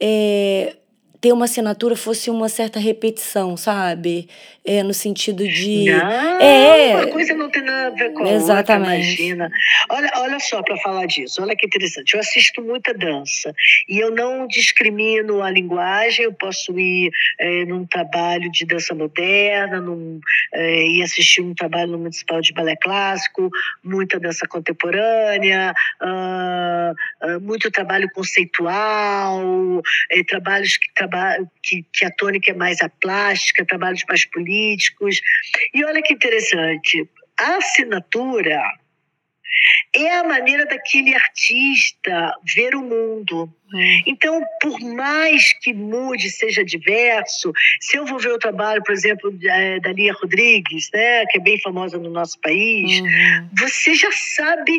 é, 0.00 0.76
ter 1.20 1.32
uma 1.32 1.46
assinatura 1.46 1.96
fosse 1.96 2.30
uma 2.30 2.48
certa 2.48 2.78
repetição, 2.78 3.56
sabe? 3.56 4.28
É, 4.64 4.80
no 4.84 4.94
sentido 4.94 5.46
de. 5.46 5.90
Não, 5.90 6.40
é, 6.40 6.94
uma 6.94 7.06
coisa 7.08 7.34
não 7.34 7.50
tem 7.50 7.62
nada 7.62 7.88
a 7.88 7.90
ver 7.90 8.12
com 8.12 8.24
Exatamente. 8.24 8.90
outra, 8.90 9.02
imagina. 9.02 9.50
Olha, 9.90 10.12
olha 10.18 10.38
só, 10.38 10.62
para 10.62 10.76
falar 10.76 11.06
disso, 11.06 11.42
olha 11.42 11.56
que 11.56 11.66
interessante. 11.66 12.14
Eu 12.14 12.20
assisto 12.20 12.62
muita 12.62 12.94
dança 12.94 13.52
e 13.88 13.98
eu 13.98 14.12
não 14.12 14.46
discrimino 14.46 15.42
a 15.42 15.50
linguagem, 15.50 16.26
eu 16.26 16.32
posso 16.32 16.78
ir 16.78 17.10
é, 17.40 17.64
num 17.64 17.84
trabalho 17.84 18.52
de 18.52 18.64
dança 18.64 18.94
moderna, 18.94 19.80
num, 19.80 20.20
é, 20.54 20.86
ir 20.86 21.02
assistir 21.02 21.40
um 21.40 21.54
trabalho 21.54 21.90
no 21.90 21.98
Municipal 21.98 22.40
de 22.40 22.52
Balé 22.52 22.76
Clássico, 22.76 23.50
muita 23.82 24.20
dança 24.20 24.46
contemporânea, 24.46 25.74
uh, 26.00 27.26
uh, 27.26 27.40
muito 27.40 27.68
trabalho 27.68 28.08
conceitual, 28.14 29.82
é, 30.08 30.22
trabalhos 30.22 30.76
que 30.76 30.86
trabalham 30.94 31.50
que, 31.60 31.84
que 31.92 32.04
a 32.04 32.10
tônica 32.10 32.50
é 32.50 32.54
mais 32.54 32.80
a 32.80 32.88
plástica, 32.88 33.64
trabalhos 33.64 34.04
mais 34.08 34.24
políticos. 34.24 34.51
E 35.74 35.84
olha 35.84 36.02
que 36.02 36.14
interessante, 36.14 37.08
a 37.38 37.56
assinatura 37.56 38.62
é 39.94 40.16
a 40.16 40.24
maneira 40.24 40.64
daquele 40.64 41.14
artista 41.14 42.34
ver 42.54 42.74
o 42.74 42.82
mundo. 42.82 43.52
Hum. 43.72 44.02
Então, 44.06 44.42
por 44.60 44.80
mais 44.80 45.52
que 45.60 45.72
mude, 45.72 46.30
seja 46.30 46.64
diverso, 46.64 47.52
se 47.80 47.96
eu 47.96 48.06
vou 48.06 48.18
ver 48.18 48.32
o 48.32 48.38
trabalho, 48.38 48.82
por 48.82 48.92
exemplo, 48.92 49.30
da 49.82 49.92
Lia 49.92 50.14
Rodrigues, 50.14 50.88
né, 50.92 51.26
que 51.26 51.38
é 51.38 51.42
bem 51.42 51.60
famosa 51.60 51.98
no 51.98 52.10
nosso 52.10 52.40
país, 52.40 53.00
uhum. 53.00 53.48
você 53.58 53.94
já 53.94 54.10
sabe 54.12 54.78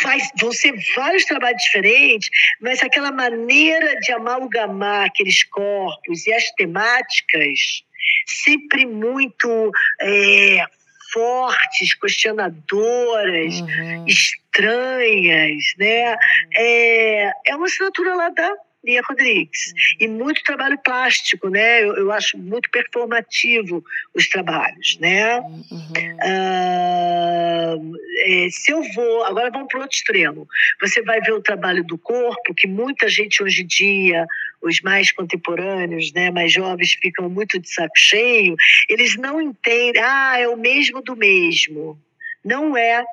faz, 0.00 0.30
vão 0.40 0.52
ser 0.52 0.72
vários 0.94 1.24
trabalhos 1.24 1.62
diferentes, 1.62 2.28
mas 2.60 2.82
aquela 2.82 3.10
maneira 3.10 3.98
de 4.00 4.12
amalgamar 4.12 5.06
aqueles 5.06 5.42
corpos 5.44 6.26
e 6.26 6.32
as 6.32 6.50
temáticas 6.52 7.82
sempre 8.26 8.86
muito 8.86 9.70
é, 10.00 10.64
fortes, 11.12 11.94
questionadoras, 11.94 13.60
uhum. 13.60 14.06
estranhas, 14.06 15.62
né? 15.78 16.16
É, 16.54 17.32
é 17.46 17.56
uma 17.56 17.66
assinatura 17.66 18.14
lá 18.14 18.28
da 18.30 18.52
Lia 18.84 19.02
Rodrigues. 19.08 19.68
Uhum. 19.68 19.74
E 20.00 20.08
muito 20.08 20.42
trabalho 20.42 20.78
plástico, 20.78 21.48
né? 21.48 21.82
Eu, 21.82 21.96
eu, 21.96 22.12
acho 22.12 22.36
muito 22.38 22.70
performativo 22.70 23.84
os 24.14 24.28
trabalhos, 24.28 24.98
né? 25.00 25.40
Uhum. 25.40 25.92
Uh, 26.22 27.96
é, 28.18 28.48
se 28.50 28.70
eu 28.70 28.82
vou... 28.94 29.24
Agora 29.24 29.50
vamos 29.50 29.68
para 29.68 29.78
o 29.78 29.82
outro 29.82 29.96
extremo. 29.96 30.46
Você 30.80 31.02
vai 31.02 31.20
ver 31.20 31.32
o 31.32 31.42
trabalho 31.42 31.82
do 31.84 31.96
corpo, 31.96 32.54
que 32.54 32.68
muita 32.68 33.08
gente 33.08 33.42
hoje 33.42 33.62
em 33.62 33.66
dia, 33.66 34.26
os 34.62 34.80
mais 34.80 35.10
contemporâneos, 35.12 36.12
né, 36.12 36.30
mais 36.30 36.52
jovens, 36.52 36.94
ficam 37.00 37.28
muito 37.28 37.58
de 37.58 37.68
saco 37.68 37.94
cheio, 37.96 38.54
eles 38.88 39.16
não 39.16 39.40
entendem, 39.40 40.02
ah, 40.02 40.38
é 40.38 40.48
o 40.48 40.56
mesmo 40.56 41.02
do 41.02 41.16
mesmo. 41.16 41.98
Não 42.44 42.76
é. 42.76 43.04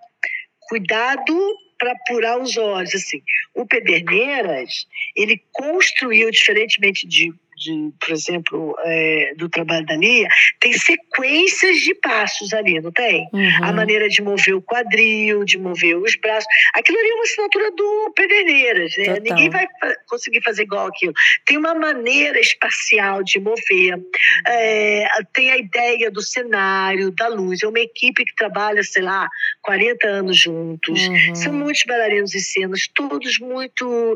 Cuidado 0.68 1.34
para 1.82 1.94
apurar 1.94 2.40
os 2.40 2.56
olhos. 2.58 2.94
Assim, 2.94 3.24
o 3.56 3.66
Pederneiras, 3.66 4.86
ele 5.16 5.44
construiu, 5.52 6.30
diferentemente 6.30 7.08
de 7.08 7.34
de, 7.62 7.94
por 8.00 8.12
exemplo, 8.12 8.76
é, 8.80 9.34
do 9.38 9.48
trabalho 9.48 9.86
da 9.86 9.96
Lia, 9.96 10.28
tem 10.60 10.74
sequências 10.74 11.78
de 11.78 11.94
passos 11.96 12.52
ali, 12.54 12.82
não 12.82 12.92
tem? 12.92 13.30
Uhum. 13.32 13.64
A 13.64 13.72
maneira 13.72 14.10
de 14.10 14.22
mover 14.22 14.56
o 14.56 14.62
quadril, 14.62 15.46
de 15.46 15.60
mover 15.60 15.96
os 15.96 16.16
braços. 16.18 16.48
Aquilo 16.74 16.98
ali 16.98 17.10
é 17.10 17.14
uma 17.14 17.24
assinatura 17.24 17.72
do 17.72 18.14
Pederneiras, 18.16 18.94
né? 18.98 19.20
Ninguém 19.20 19.50
vai 19.50 19.68
conseguir 20.10 20.42
fazer 20.42 20.64
igual 20.64 20.88
aquilo. 20.88 21.14
Tem 21.46 21.58
uma 21.58 21.76
maneira 21.76 22.40
espacial 22.40 23.24
de 23.24 23.40
mover, 23.40 24.00
é, 24.48 25.06
tem 25.34 25.52
a 25.52 25.58
ideia 25.58 26.10
do 26.10 26.22
cenário, 26.22 27.12
da 27.12 27.28
luz. 27.28 27.62
É 27.62 27.68
uma 27.68 27.80
equipe 27.80 28.26
que 28.26 28.36
trabalha, 28.36 28.82
sei 28.84 29.04
lá, 29.04 29.30
40 29.62 30.08
anos 30.08 30.38
juntos. 30.38 31.08
Uhum. 31.08 31.36
São 31.36 31.54
muitos 31.54 31.84
bailarinos 31.84 32.34
e 32.34 32.40
cenas, 32.42 32.88
todos 32.88 33.40
muito. 33.40 34.16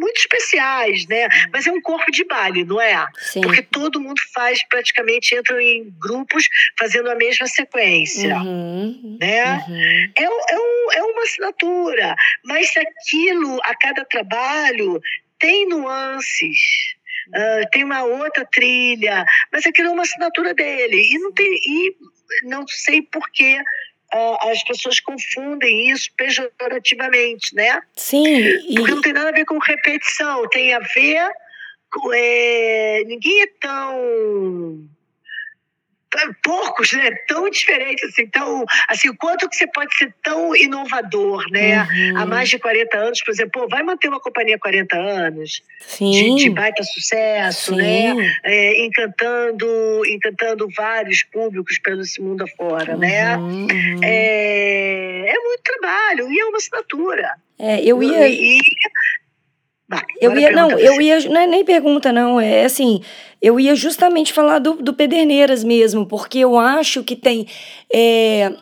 Muito 0.00 0.18
especiais, 0.18 1.06
né? 1.06 1.24
Uhum. 1.24 1.50
Mas 1.52 1.66
é 1.66 1.72
um 1.72 1.80
corpo 1.80 2.10
de 2.10 2.24
baile, 2.24 2.64
não 2.64 2.80
é? 2.80 3.06
Sim. 3.18 3.42
Porque 3.42 3.62
todo 3.62 4.00
mundo 4.00 4.20
faz, 4.32 4.66
praticamente 4.68 5.34
entram 5.34 5.60
em 5.60 5.90
grupos 6.00 6.48
fazendo 6.78 7.10
a 7.10 7.14
mesma 7.14 7.46
sequência, 7.46 8.36
uhum. 8.36 9.18
né? 9.20 9.64
Uhum. 9.68 10.12
É, 10.16 10.24
é, 10.24 10.58
um, 10.58 10.92
é 10.94 11.02
uma 11.02 11.22
assinatura, 11.22 12.16
mas 12.44 12.72
aquilo, 12.76 13.60
a 13.62 13.76
cada 13.76 14.04
trabalho, 14.06 15.00
tem 15.38 15.68
nuances. 15.68 16.58
Uh, 17.28 17.70
tem 17.70 17.84
uma 17.84 18.02
outra 18.02 18.44
trilha, 18.44 19.24
mas 19.52 19.64
aquilo 19.64 19.88
é 19.88 19.92
uma 19.92 20.02
assinatura 20.02 20.52
dele. 20.52 21.00
E 21.12 21.18
não, 21.18 21.32
tem, 21.32 21.46
e 21.46 21.96
não 22.42 22.66
sei 22.66 23.02
por 23.02 23.22
que 23.30 23.56
as 24.12 24.62
pessoas 24.64 25.00
confundem 25.00 25.90
isso 25.90 26.10
pejorativamente, 26.16 27.54
né? 27.54 27.80
Sim. 27.96 28.36
E... 28.68 28.74
Porque 28.74 28.94
não 28.94 29.00
tem 29.02 29.12
nada 29.12 29.28
a 29.28 29.32
ver 29.32 29.44
com 29.44 29.58
repetição, 29.58 30.48
tem 30.48 30.74
a 30.74 30.80
ver 30.80 31.30
com. 31.92 32.12
É, 32.12 33.02
ninguém 33.06 33.42
é 33.42 33.46
tão 33.60 34.88
poucos, 36.42 36.92
né? 36.92 37.10
Tão 37.28 37.48
diferentes, 37.48 38.04
assim, 38.04 38.26
tão, 38.26 38.64
assim, 38.88 39.08
o 39.08 39.16
quanto 39.16 39.48
que 39.48 39.56
você 39.56 39.66
pode 39.68 39.96
ser 39.96 40.12
tão 40.22 40.54
inovador, 40.56 41.44
né? 41.50 41.82
Uhum. 41.82 42.18
Há 42.18 42.26
mais 42.26 42.48
de 42.48 42.58
40 42.58 42.98
anos, 42.98 43.22
por 43.22 43.30
exemplo, 43.30 43.62
pô, 43.62 43.68
vai 43.68 43.82
manter 43.82 44.08
uma 44.08 44.20
companhia 44.20 44.56
há 44.56 44.58
40 44.58 44.96
anos 44.96 45.62
Sim. 45.80 46.10
De, 46.10 46.44
de 46.44 46.50
baita 46.50 46.82
sucesso, 46.82 47.74
né? 47.74 48.10
Sim. 48.10 48.16
né? 48.16 48.36
É, 48.44 48.84
encantando, 48.84 49.66
encantando 50.06 50.68
vários 50.76 51.22
públicos 51.24 51.78
pelo 51.78 52.02
mundo 52.20 52.44
afora, 52.44 52.96
né? 52.96 53.36
uhum. 53.36 53.66
né? 53.66 53.74
Uhum. 53.74 54.00
É, 54.02 55.24
é 55.28 55.38
muito 55.38 55.62
trabalho 55.62 56.30
e 56.32 56.40
é 56.40 56.44
uma 56.44 56.56
assinatura. 56.56 57.30
É, 57.58 57.84
eu 57.84 58.02
ia. 58.02 58.28
E, 58.28 58.60
eu 60.20 60.38
ia, 60.38 60.52
não, 60.52 60.70
eu 60.78 61.00
ia, 61.00 61.18
não 61.28 61.40
é 61.40 61.46
nem 61.48 61.64
pergunta, 61.64 62.12
não, 62.12 62.40
é 62.40 62.64
assim, 62.64 63.02
eu 63.40 63.58
ia 63.58 63.74
justamente 63.74 64.32
falar 64.32 64.58
do, 64.58 64.74
do 64.74 64.92
Pederneiras 64.92 65.64
mesmo, 65.64 66.06
porque 66.06 66.38
eu 66.38 66.58
acho 66.58 67.02
que 67.02 67.16
tem, 67.16 67.46
é, 67.92 68.52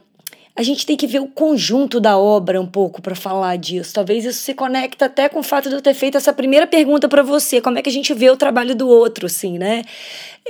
a 0.59 0.63
gente 0.65 0.85
tem 0.85 0.97
que 0.97 1.07
ver 1.07 1.21
o 1.21 1.29
conjunto 1.29 2.01
da 2.01 2.19
obra 2.19 2.61
um 2.61 2.67
pouco 2.67 3.01
para 3.01 3.15
falar 3.15 3.57
disso. 3.57 3.95
Talvez 3.95 4.25
isso 4.25 4.41
se 4.41 4.55
conecta 4.55 5.05
até 5.05 5.29
com 5.29 5.39
o 5.39 5.43
fato 5.43 5.69
de 5.69 5.77
eu 5.77 5.81
ter 5.81 5.95
feito 5.95 6.17
essa 6.17 6.33
primeira 6.33 6.67
pergunta 6.67 7.09
para 7.09 7.23
você, 7.23 7.61
como 7.61 7.79
é 7.79 7.83
que 7.83 7.89
a 7.89 7.93
gente 7.93 8.13
vê 8.13 8.29
o 8.29 8.37
trabalho 8.37 8.75
do 8.75 8.89
outro, 8.89 9.27
assim, 9.27 9.57
né? 9.57 9.83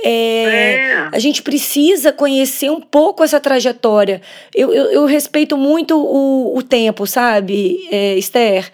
É, 0.03 0.43
é. 0.43 1.09
A 1.11 1.19
gente 1.19 1.43
precisa 1.43 2.11
conhecer 2.11 2.71
um 2.71 2.81
pouco 2.81 3.23
essa 3.23 3.39
trajetória. 3.39 4.19
Eu, 4.55 4.73
eu, 4.73 4.85
eu 4.85 5.05
respeito 5.05 5.55
muito 5.55 5.95
o, 5.95 6.57
o 6.57 6.63
tempo, 6.63 7.05
sabe, 7.05 7.87
é, 7.91 8.15
Esther? 8.15 8.71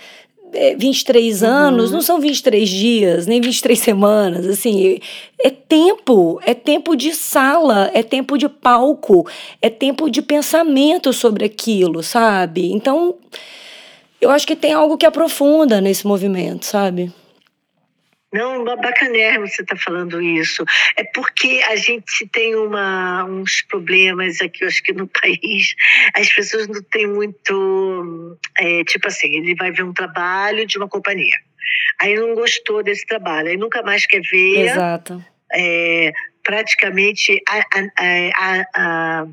23 0.77 1.41
uhum. 1.41 1.47
anos 1.47 1.91
não 1.91 2.01
são 2.01 2.19
23 2.19 2.67
dias, 2.67 3.27
nem 3.27 3.41
23 3.41 3.77
semanas, 3.77 4.47
assim, 4.47 4.99
é 5.39 5.49
tempo, 5.49 6.39
é 6.43 6.53
tempo 6.53 6.95
de 6.95 7.13
sala, 7.13 7.91
é 7.93 8.01
tempo 8.01 8.37
de 8.37 8.47
palco, 8.47 9.27
é 9.61 9.69
tempo 9.69 10.09
de 10.09 10.21
pensamento 10.21 11.11
sobre 11.13 11.45
aquilo, 11.45 12.01
sabe? 12.01 12.71
Então, 12.71 13.15
eu 14.19 14.29
acho 14.31 14.47
que 14.47 14.55
tem 14.55 14.73
algo 14.73 14.97
que 14.97 15.05
aprofunda 15.05 15.79
nesse 15.81 16.07
movimento, 16.07 16.65
sabe? 16.65 17.11
Não, 18.35 18.65
bacanérrimo 18.65 19.47
você 19.47 19.61
está 19.61 19.77
falando 19.77 20.21
isso. 20.21 20.65
É 20.97 21.05
porque 21.05 21.63
a 21.69 21.77
gente 21.77 22.27
tem 22.27 22.53
uma, 22.53 23.23
uns 23.23 23.61
problemas 23.61 24.41
aqui, 24.41 24.63
eu 24.63 24.67
acho 24.67 24.83
que 24.83 24.91
no 24.91 25.07
país, 25.21 25.73
as 26.13 26.27
pessoas 26.33 26.67
não 26.67 26.81
têm 26.83 27.07
muito. 27.07 28.37
É, 28.57 28.83
tipo 28.83 29.07
assim, 29.07 29.27
ele 29.27 29.55
vai 29.55 29.71
ver 29.71 29.83
um 29.83 29.93
trabalho 29.93 30.65
de 30.65 30.77
uma 30.77 30.89
companhia. 30.89 31.37
Aí 32.01 32.13
não 32.15 32.35
gostou 32.35 32.83
desse 32.83 33.05
trabalho, 33.05 33.47
aí 33.47 33.57
nunca 33.57 33.81
mais 33.81 34.05
quer 34.05 34.21
ver. 34.21 34.65
Exato. 34.65 35.23
É, 35.53 36.11
praticamente 36.43 37.41
a, 37.47 37.59
a, 37.59 37.89
a, 37.97 38.65
a 38.73 39.27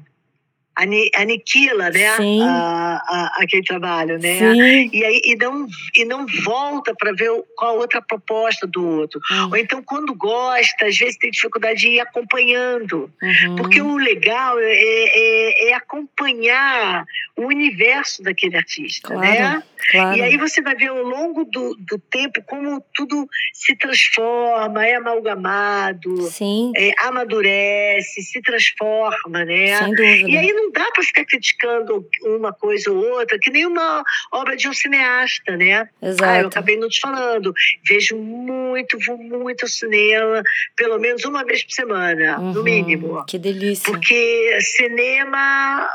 aniquila 0.74 1.90
né? 1.90 2.08
A, 2.42 3.02
a, 3.06 3.42
aquele 3.42 3.62
trabalho 3.62 4.18
né? 4.18 4.38
Sim. 4.38 4.90
e 4.92 5.04
aí 5.04 5.20
e 5.24 5.36
não 5.36 5.66
e 5.94 6.04
não 6.04 6.26
volta 6.44 6.94
para 6.94 7.12
ver 7.12 7.30
qual 7.56 7.76
outra 7.78 8.00
proposta 8.00 8.66
do 8.66 8.86
outro. 8.86 9.20
Uhum. 9.30 9.48
ou 9.50 9.56
então 9.56 9.82
quando 9.82 10.14
gosta 10.14 10.86
às 10.86 10.96
vezes 10.96 11.18
tem 11.18 11.30
dificuldade 11.30 11.80
de 11.80 11.88
ir 11.88 12.00
acompanhando. 12.00 13.10
Uhum. 13.22 13.56
porque 13.56 13.80
o 13.80 13.96
legal 13.96 14.58
é, 14.58 14.72
é, 14.72 15.70
é, 15.70 15.74
acompanhar 15.74 17.04
o 17.36 17.46
universo 17.46 18.22
daquele 18.22 18.56
artista 18.56 19.08
claro, 19.08 19.20
né 19.22 19.62
claro. 19.90 20.16
e 20.16 20.22
aí 20.22 20.36
você 20.36 20.60
vai 20.60 20.74
ver 20.74 20.88
ao 20.88 21.02
longo 21.02 21.44
do, 21.44 21.74
do 21.76 21.98
tempo 21.98 22.42
como 22.44 22.82
tudo 22.94 23.26
se 23.52 23.76
transforma 23.76 24.86
é 24.86 24.94
amalgamado 24.94 26.22
Sim. 26.22 26.72
É, 26.76 26.92
amadurece 26.98 28.22
se 28.22 28.40
transforma 28.40 29.44
né 29.44 29.78
Sem 29.78 29.94
dúvida. 29.94 30.30
e 30.30 30.36
aí 30.36 30.52
não 30.52 30.70
dá 30.70 30.90
para 30.90 31.02
ficar 31.02 31.24
criticando 31.24 32.06
uma 32.22 32.52
coisa 32.52 32.90
ou 32.90 32.96
outra, 32.96 33.38
que 33.40 33.50
nem 33.50 33.66
uma 33.66 34.02
obra 34.32 34.56
de 34.56 34.68
um 34.68 34.72
cineasta, 34.72 35.56
né? 35.56 35.88
Exato. 36.00 36.24
Ah, 36.24 36.40
eu 36.40 36.48
acabei 36.48 36.76
não 36.76 36.88
te 36.88 37.00
falando. 37.00 37.52
Vejo 37.86 38.16
muito, 38.16 38.98
vou 39.06 39.18
muito 39.18 39.64
ao 39.64 39.68
cinema, 39.68 40.42
pelo 40.76 40.98
menos 40.98 41.24
uma 41.24 41.44
vez 41.44 41.64
por 41.64 41.72
semana, 41.72 42.38
uhum, 42.38 42.52
no 42.52 42.62
mínimo. 42.62 43.24
Que 43.26 43.38
delícia. 43.38 43.90
Porque 43.90 44.58
cinema 44.60 45.88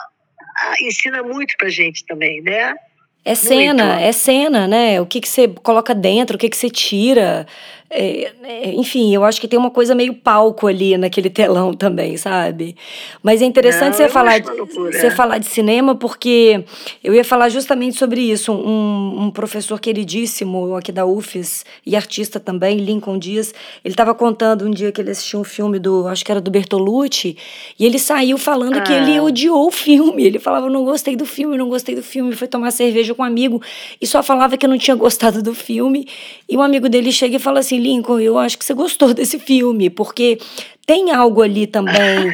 ah, 0.60 0.74
ensina 0.82 1.24
muito 1.24 1.56
pra 1.58 1.70
gente 1.70 2.06
também, 2.06 2.42
né? 2.42 2.76
É 3.28 3.36
cena, 3.36 4.00
é 4.00 4.12
cena, 4.14 4.68
né? 4.68 5.02
O 5.02 5.06
que, 5.06 5.20
que 5.20 5.28
você 5.28 5.50
coloca 5.62 5.94
dentro, 5.94 6.38
o 6.38 6.40
que, 6.40 6.48
que 6.48 6.56
você 6.56 6.70
tira. 6.70 7.46
É, 7.90 8.32
é, 8.44 8.74
enfim, 8.76 9.16
eu 9.16 9.24
acho 9.24 9.40
que 9.40 9.48
tem 9.48 9.58
uma 9.58 9.72
coisa 9.72 9.96
meio 9.96 10.14
palco 10.14 10.68
ali 10.68 10.98
naquele 10.98 11.30
telão 11.30 11.74
também, 11.74 12.18
sabe? 12.18 12.76
Mas 13.24 13.42
é 13.42 13.46
interessante 13.46 13.92
Não, 13.92 13.98
você, 13.98 14.10
falar 14.10 14.40
de, 14.40 14.50
você 14.52 15.12
falar 15.12 15.38
de 15.38 15.46
cinema, 15.46 15.96
porque 15.96 16.66
eu 17.02 17.14
ia 17.14 17.24
falar 17.24 17.48
justamente 17.48 17.98
sobre 17.98 18.20
isso. 18.22 18.52
Um, 18.52 19.24
um 19.24 19.32
professor 19.32 19.80
queridíssimo 19.80 20.76
aqui 20.76 20.92
da 20.92 21.06
UFES 21.06 21.64
e 21.86 21.96
artista 21.96 22.42
também, 22.42 22.78
Lincoln 22.78 23.18
Dias, 23.18 23.54
ele 23.86 23.94
estava 23.94 24.14
contando 24.14 24.66
um 24.66 24.72
dia 24.72 24.92
que 24.92 25.00
ele 25.00 25.12
assistiu 25.12 25.40
um 25.40 25.46
filme 25.46 25.80
do, 25.80 26.08
acho 26.08 26.26
que 26.26 26.32
era 26.32 26.42
do 26.42 26.52
Bertolucci, 26.52 27.38
e 27.80 27.86
ele 27.86 28.00
saiu 28.00 28.38
falando 28.38 28.78
ah. 28.78 28.82
que 28.82 28.92
ele 28.92 29.18
ah. 29.18 29.24
odiou 29.24 29.66
o 29.66 29.72
filme. 29.72 30.26
Ele 30.26 30.40
falava, 30.40 30.70
não 30.70 30.84
gostei 30.84 31.16
do 31.16 31.26
filme, 31.26 31.58
não 31.58 31.70
gostei 31.70 31.96
do 31.96 32.04
filme. 32.04 32.36
Foi 32.36 32.48
tomar 32.48 32.72
cerveja 32.72 33.16
com 33.16 33.22
um 33.22 33.26
amigo 33.26 33.62
e 34.02 34.06
só 34.06 34.22
falava 34.22 34.58
que 34.58 34.68
não 34.68 34.78
tinha 34.78 34.96
gostado 34.96 35.42
do 35.42 35.54
filme. 35.54 36.06
E 36.50 36.58
um 36.58 36.62
amigo 36.62 36.90
dele 36.90 37.12
chega 37.12 37.38
e 37.38 37.40
fala 37.40 37.60
assim, 37.60 37.77
Lincoln, 37.80 38.20
eu 38.20 38.38
acho 38.38 38.58
que 38.58 38.66
você 38.66 38.74
gostou 38.74 39.14
desse 39.16 39.40
filme, 39.40 39.90
porque 39.90 40.38
tem 40.88 41.12
algo 41.12 41.42
ali 41.42 41.68
também 41.68 42.34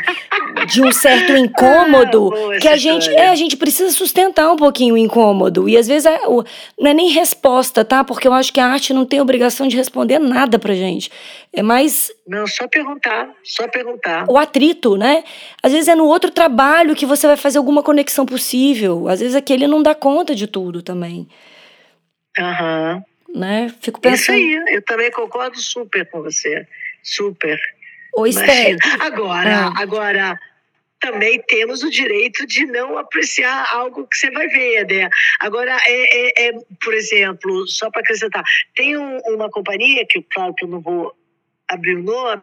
de 0.67 0.79
um 0.83 0.91
certo 0.91 1.31
incômodo 1.35 2.29
ah, 2.31 2.59
que 2.59 2.67
a 2.67 2.77
gente 2.77 3.09
é 3.09 3.29
a 3.29 3.35
gente 3.35 3.57
precisa 3.57 3.91
sustentar 3.91 4.51
um 4.51 4.55
pouquinho 4.55 4.93
o 4.93 4.97
incômodo. 4.97 5.67
E 5.67 5.75
às 5.75 5.87
vezes 5.87 6.05
é, 6.05 6.19
não 6.27 6.91
é 6.91 6.93
nem 6.93 7.09
resposta 7.09 7.83
tá? 7.83 8.03
Porque 8.03 8.27
eu 8.27 8.33
acho 8.33 8.53
que 8.53 8.59
a 8.59 8.67
arte 8.67 8.93
não 8.93 9.07
tem 9.07 9.19
obrigação 9.19 9.67
de 9.67 9.75
responder 9.75 10.19
nada 10.19 10.59
pra 10.59 10.75
gente. 10.75 11.11
É 11.51 11.63
mais 11.63 12.11
não 12.27 12.45
só 12.45 12.67
perguntar 12.67 13.31
só 13.43 13.67
perguntar. 13.67 14.25
o 14.29 14.37
atrito 14.37 14.95
né? 14.97 15.23
Às 15.63 15.71
vezes 15.71 15.87
é 15.87 15.95
no 15.95 16.05
outro 16.05 16.29
trabalho 16.29 16.95
que 16.95 17.07
você 17.07 17.25
vai 17.25 17.37
fazer 17.37 17.57
alguma 17.57 17.81
conexão 17.81 18.23
possível. 18.23 19.07
Às 19.07 19.19
vezes 19.19 19.35
aquele 19.35 19.65
não 19.65 19.81
dá 19.81 19.95
conta 19.95 20.35
de 20.35 20.45
tudo 20.45 20.83
também. 20.83 21.27
Aham. 22.37 22.97
Uhum 22.97 23.12
né? 23.33 23.73
Fico 23.81 23.99
pensando. 23.99 24.15
Isso 24.15 24.31
aí, 24.31 24.75
eu 24.75 24.81
também 24.83 25.11
concordo 25.11 25.59
super 25.59 26.05
com 26.09 26.21
você. 26.21 26.67
Super. 27.01 27.59
Ô, 28.15 28.27
Esther. 28.27 28.77
Agora, 28.99 29.67
ah. 29.67 29.73
agora 29.77 30.39
também 30.99 31.41
temos 31.47 31.83
o 31.83 31.89
direito 31.89 32.47
de 32.47 32.65
não 32.65 32.97
apreciar 32.97 33.67
algo 33.73 34.07
que 34.07 34.15
você 34.15 34.31
vai 34.31 34.47
ver, 34.47 34.87
né? 34.87 35.09
Agora, 35.39 35.77
é, 35.85 36.45
é, 36.45 36.47
é 36.47 36.53
por 36.81 36.93
exemplo, 36.93 37.67
só 37.67 37.91
para 37.91 38.01
acrescentar, 38.01 38.43
tem 38.73 38.97
um, 38.97 39.17
uma 39.27 39.49
companhia, 39.49 40.05
que 40.07 40.21
claro 40.21 40.53
que 40.53 40.63
eu 40.63 40.69
não 40.69 40.79
vou 40.79 41.13
abrir 41.67 41.95
o 41.95 42.03
nome, 42.03 42.41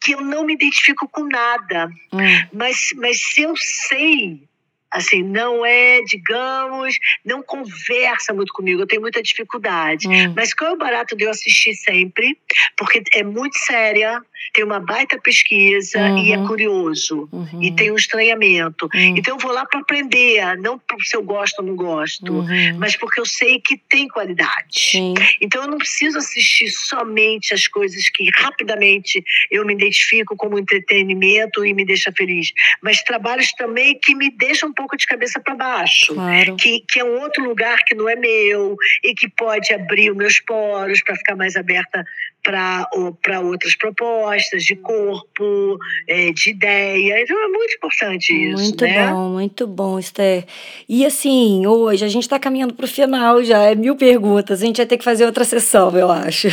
que 0.00 0.12
eu 0.12 0.20
não 0.22 0.44
me 0.44 0.54
identifico 0.54 1.08
com 1.08 1.24
nada, 1.24 1.88
hum. 2.12 2.18
mas, 2.52 2.92
mas 2.96 3.20
se 3.20 3.42
eu 3.42 3.54
sei 3.56 4.47
assim, 4.90 5.22
não 5.22 5.64
é, 5.64 6.00
digamos, 6.02 6.96
não 7.24 7.42
conversa 7.42 8.32
muito 8.32 8.52
comigo, 8.52 8.82
eu 8.82 8.86
tenho 8.86 9.02
muita 9.02 9.22
dificuldade. 9.22 10.08
Hum. 10.08 10.32
Mas 10.34 10.54
qual 10.54 10.70
é 10.70 10.74
o 10.74 10.78
barato 10.78 11.16
de 11.16 11.24
eu 11.24 11.30
assistir 11.30 11.74
sempre? 11.74 12.38
Porque 12.76 13.02
é 13.14 13.22
muito 13.22 13.56
séria, 13.58 14.22
tem 14.52 14.64
uma 14.64 14.80
baita 14.80 15.18
pesquisa 15.20 16.00
uhum. 16.00 16.18
e 16.18 16.32
é 16.32 16.38
uhum. 16.38 16.46
curioso. 16.46 17.28
Uhum. 17.30 17.62
E 17.62 17.70
tem 17.72 17.92
um 17.92 17.96
estranhamento. 17.96 18.88
Uhum. 18.94 19.16
Então 19.16 19.34
eu 19.34 19.38
vou 19.38 19.52
lá 19.52 19.66
para 19.66 19.80
aprender, 19.80 20.56
não 20.58 20.80
se 21.04 21.16
eu 21.16 21.22
gosto 21.22 21.60
ou 21.60 21.66
não 21.66 21.76
gosto, 21.76 22.32
uhum. 22.32 22.78
mas 22.78 22.96
porque 22.96 23.20
eu 23.20 23.26
sei 23.26 23.60
que 23.60 23.76
tem 23.76 24.08
qualidade. 24.08 24.98
Então 25.40 25.62
eu 25.62 25.68
não 25.68 25.78
preciso 25.78 26.18
assistir 26.18 26.68
somente 26.70 27.52
as 27.54 27.66
coisas 27.66 28.08
que 28.08 28.28
rapidamente 28.36 29.22
eu 29.50 29.64
me 29.64 29.74
identifico 29.74 30.36
como 30.36 30.58
entretenimento 30.58 31.64
e 31.64 31.74
me 31.74 31.84
deixa 31.84 32.12
feliz, 32.12 32.52
mas 32.82 33.02
trabalhos 33.02 33.52
também 33.52 33.98
que 33.98 34.14
me 34.14 34.30
deixam 34.30 34.72
pouco 34.78 34.96
de 34.96 35.06
cabeça 35.06 35.40
para 35.40 35.56
baixo. 35.56 36.14
Claro. 36.14 36.54
Que, 36.54 36.84
que 36.88 37.00
é 37.00 37.04
um 37.04 37.20
outro 37.20 37.42
lugar 37.42 37.78
que 37.84 37.96
não 37.96 38.08
é 38.08 38.14
meu 38.14 38.76
e 39.02 39.12
que 39.12 39.28
pode 39.28 39.74
abrir 39.74 40.10
os 40.12 40.16
meus 40.16 40.38
poros 40.38 41.02
para 41.02 41.16
ficar 41.16 41.34
mais 41.34 41.56
aberta 41.56 42.04
para 42.48 43.40
outras 43.42 43.76
propostas 43.76 44.64
de 44.64 44.74
corpo, 44.74 45.78
é, 46.08 46.32
de 46.32 46.50
ideia. 46.50 47.22
Então 47.22 47.44
é 47.44 47.48
muito 47.48 47.74
importante 47.74 48.32
isso. 48.32 48.62
Muito 48.62 48.84
né? 48.84 49.10
bom, 49.10 49.28
muito 49.28 49.66
bom, 49.66 49.98
Esther. 49.98 50.46
E 50.88 51.04
assim, 51.04 51.66
hoje 51.66 52.06
a 52.06 52.08
gente 52.08 52.22
está 52.22 52.38
caminhando 52.38 52.72
para 52.72 52.86
o 52.86 52.88
final 52.88 53.44
já, 53.44 53.64
é 53.64 53.74
mil 53.74 53.96
perguntas. 53.96 54.62
A 54.62 54.64
gente 54.64 54.78
vai 54.78 54.86
ter 54.86 54.96
que 54.96 55.04
fazer 55.04 55.26
outra 55.26 55.44
sessão, 55.44 55.94
eu 55.96 56.10
acho. 56.10 56.48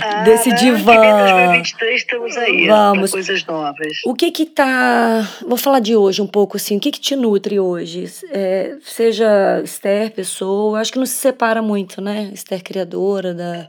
Ah, 0.00 0.22
Desse 0.22 0.52
divã. 0.54 0.94
Em 0.94 1.48
2023 1.50 2.00
estamos 2.00 2.36
aí, 2.36 2.68
Vamos. 2.68 3.10
coisas 3.10 3.44
novas. 3.44 3.98
O 4.06 4.14
que 4.14 4.30
que 4.30 4.46
tá. 4.46 5.28
Vou 5.46 5.56
falar 5.56 5.80
de 5.80 5.96
hoje 5.96 6.22
um 6.22 6.26
pouco 6.26 6.56
assim. 6.56 6.76
O 6.76 6.80
que 6.80 6.92
que 6.92 7.00
te 7.00 7.16
nutre 7.16 7.58
hoje? 7.58 8.04
É, 8.30 8.76
seja 8.82 9.60
Esther, 9.64 10.12
pessoa, 10.12 10.80
acho 10.80 10.92
que 10.92 10.98
não 10.98 11.06
se 11.06 11.14
separa 11.14 11.60
muito, 11.60 12.00
né? 12.00 12.30
Esther 12.32 12.62
criadora 12.62 13.34
da 13.34 13.68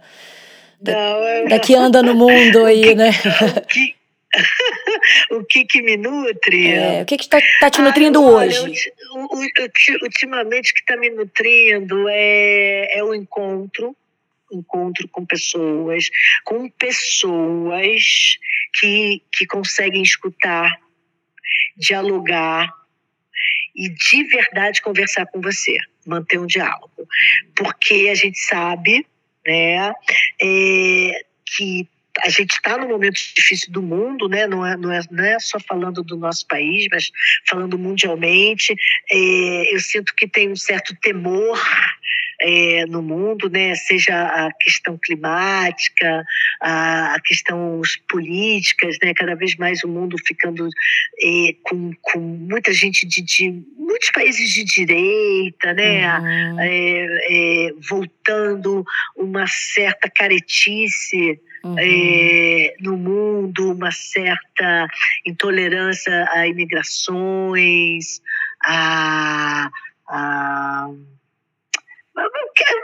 não, 0.81 1.47
da 1.49 1.59
que 1.59 1.75
anda 1.75 2.01
no 2.01 2.15
mundo 2.15 2.65
aí, 2.65 2.95
né? 2.95 3.09
O 3.11 3.67
que, 3.67 3.95
o 5.31 5.43
que 5.43 5.65
que 5.65 5.81
me 5.81 5.97
nutre? 5.97 6.71
É, 6.71 7.01
o 7.01 7.05
que 7.05 7.17
que 7.17 7.23
está 7.23 7.39
tá 7.59 7.69
te 7.69 7.81
nutrindo 7.81 8.23
olha, 8.23 8.61
hoje? 8.63 8.91
ultimamente 10.01 10.71
o 10.71 10.73
que 10.75 10.81
está 10.81 10.95
me 10.97 11.09
nutrindo 11.09 12.07
é, 12.09 12.97
é 12.97 13.03
o 13.03 13.13
encontro, 13.13 13.95
encontro 14.51 15.07
com 15.09 15.25
pessoas, 15.25 16.09
com 16.45 16.69
pessoas 16.69 18.37
que, 18.79 19.21
que 19.33 19.45
conseguem 19.47 20.01
escutar, 20.01 20.79
dialogar 21.75 22.71
e 23.75 23.89
de 23.89 24.23
verdade 24.25 24.81
conversar 24.81 25.25
com 25.27 25.41
você, 25.41 25.77
manter 26.05 26.39
um 26.39 26.45
diálogo. 26.45 27.07
Porque 27.55 28.07
a 28.09 28.15
gente 28.15 28.39
sabe 28.39 29.05
né, 29.45 29.93
é, 30.41 31.21
que 31.45 31.87
a 32.23 32.29
gente 32.29 32.51
está 32.51 32.77
num 32.77 32.89
momento 32.89 33.19
difícil 33.35 33.71
do 33.71 33.81
mundo, 33.81 34.27
né? 34.27 34.45
não, 34.47 34.65
é, 34.65 34.75
não, 34.75 34.91
é, 34.91 35.01
não 35.09 35.23
é 35.23 35.39
só 35.39 35.59
falando 35.59 36.03
do 36.03 36.17
nosso 36.17 36.45
país, 36.47 36.87
mas 36.91 37.11
falando 37.47 37.77
mundialmente. 37.77 38.75
É, 39.11 39.73
eu 39.73 39.79
sinto 39.79 40.13
que 40.15 40.27
tem 40.27 40.51
um 40.51 40.55
certo 40.55 40.95
temor 41.01 41.57
é, 42.41 42.85
no 42.85 43.01
mundo, 43.01 43.49
né? 43.49 43.75
seja 43.75 44.15
a 44.15 44.49
questão 44.59 44.97
climática, 44.97 46.25
a, 46.61 47.15
a 47.15 47.19
questão 47.21 47.81
políticas, 48.07 48.97
né? 49.03 49.13
cada 49.13 49.35
vez 49.35 49.55
mais 49.57 49.83
o 49.83 49.87
mundo 49.87 50.15
ficando 50.25 50.67
é, 51.21 51.55
com, 51.63 51.91
com 52.01 52.19
muita 52.19 52.71
gente 52.73 53.05
de, 53.05 53.21
de 53.21 53.63
muitos 53.77 54.11
países 54.11 54.51
de 54.51 54.63
direita, 54.63 55.73
né? 55.73 56.19
Uhum. 56.19 56.59
É, 56.59 57.07
é, 57.29 57.73
voltando 57.89 58.85
uma 59.15 59.45
certa 59.47 60.09
caretice 60.09 61.39
uhum. 61.63 61.75
é, 61.77 62.75
no 62.79 62.97
mundo, 62.97 63.73
uma 63.73 63.91
certa 63.91 64.87
intolerância 65.25 66.27
a 66.31 66.47
imigrações, 66.47 68.21
a, 68.63 69.69
a 70.07 70.89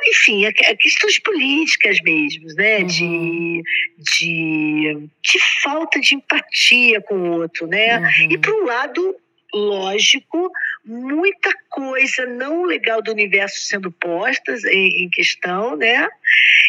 enfim, 0.07 0.51
questões 0.79 1.19
políticas 1.19 1.97
mesmo, 2.03 2.47
né? 2.55 2.79
Uhum. 2.79 2.87
De, 2.87 3.63
de, 3.97 5.09
de 5.21 5.39
falta 5.61 5.99
de 5.99 6.15
empatia 6.15 7.01
com 7.01 7.15
o 7.15 7.31
outro, 7.41 7.67
né? 7.67 7.99
Uhum. 7.99 8.31
E, 8.31 8.37
por 8.37 8.53
um 8.53 8.65
lado, 8.65 9.15
lógico, 9.53 10.51
muita 10.83 11.49
coisa 11.69 12.25
não 12.25 12.63
legal 12.63 13.01
do 13.01 13.11
universo 13.11 13.61
sendo 13.61 13.91
postas 13.91 14.63
em, 14.65 15.03
em 15.03 15.09
questão, 15.09 15.75
né? 15.75 16.07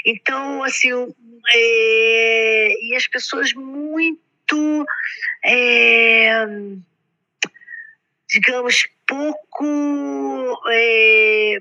Então, 0.05 0.63
assim, 0.63 0.91
é, 1.53 2.85
e 2.85 2.95
as 2.97 3.07
pessoas 3.07 3.53
muito, 3.53 4.87
é, 5.45 6.47
digamos, 8.29 8.89
pouco, 9.07 10.59
é, 10.69 11.61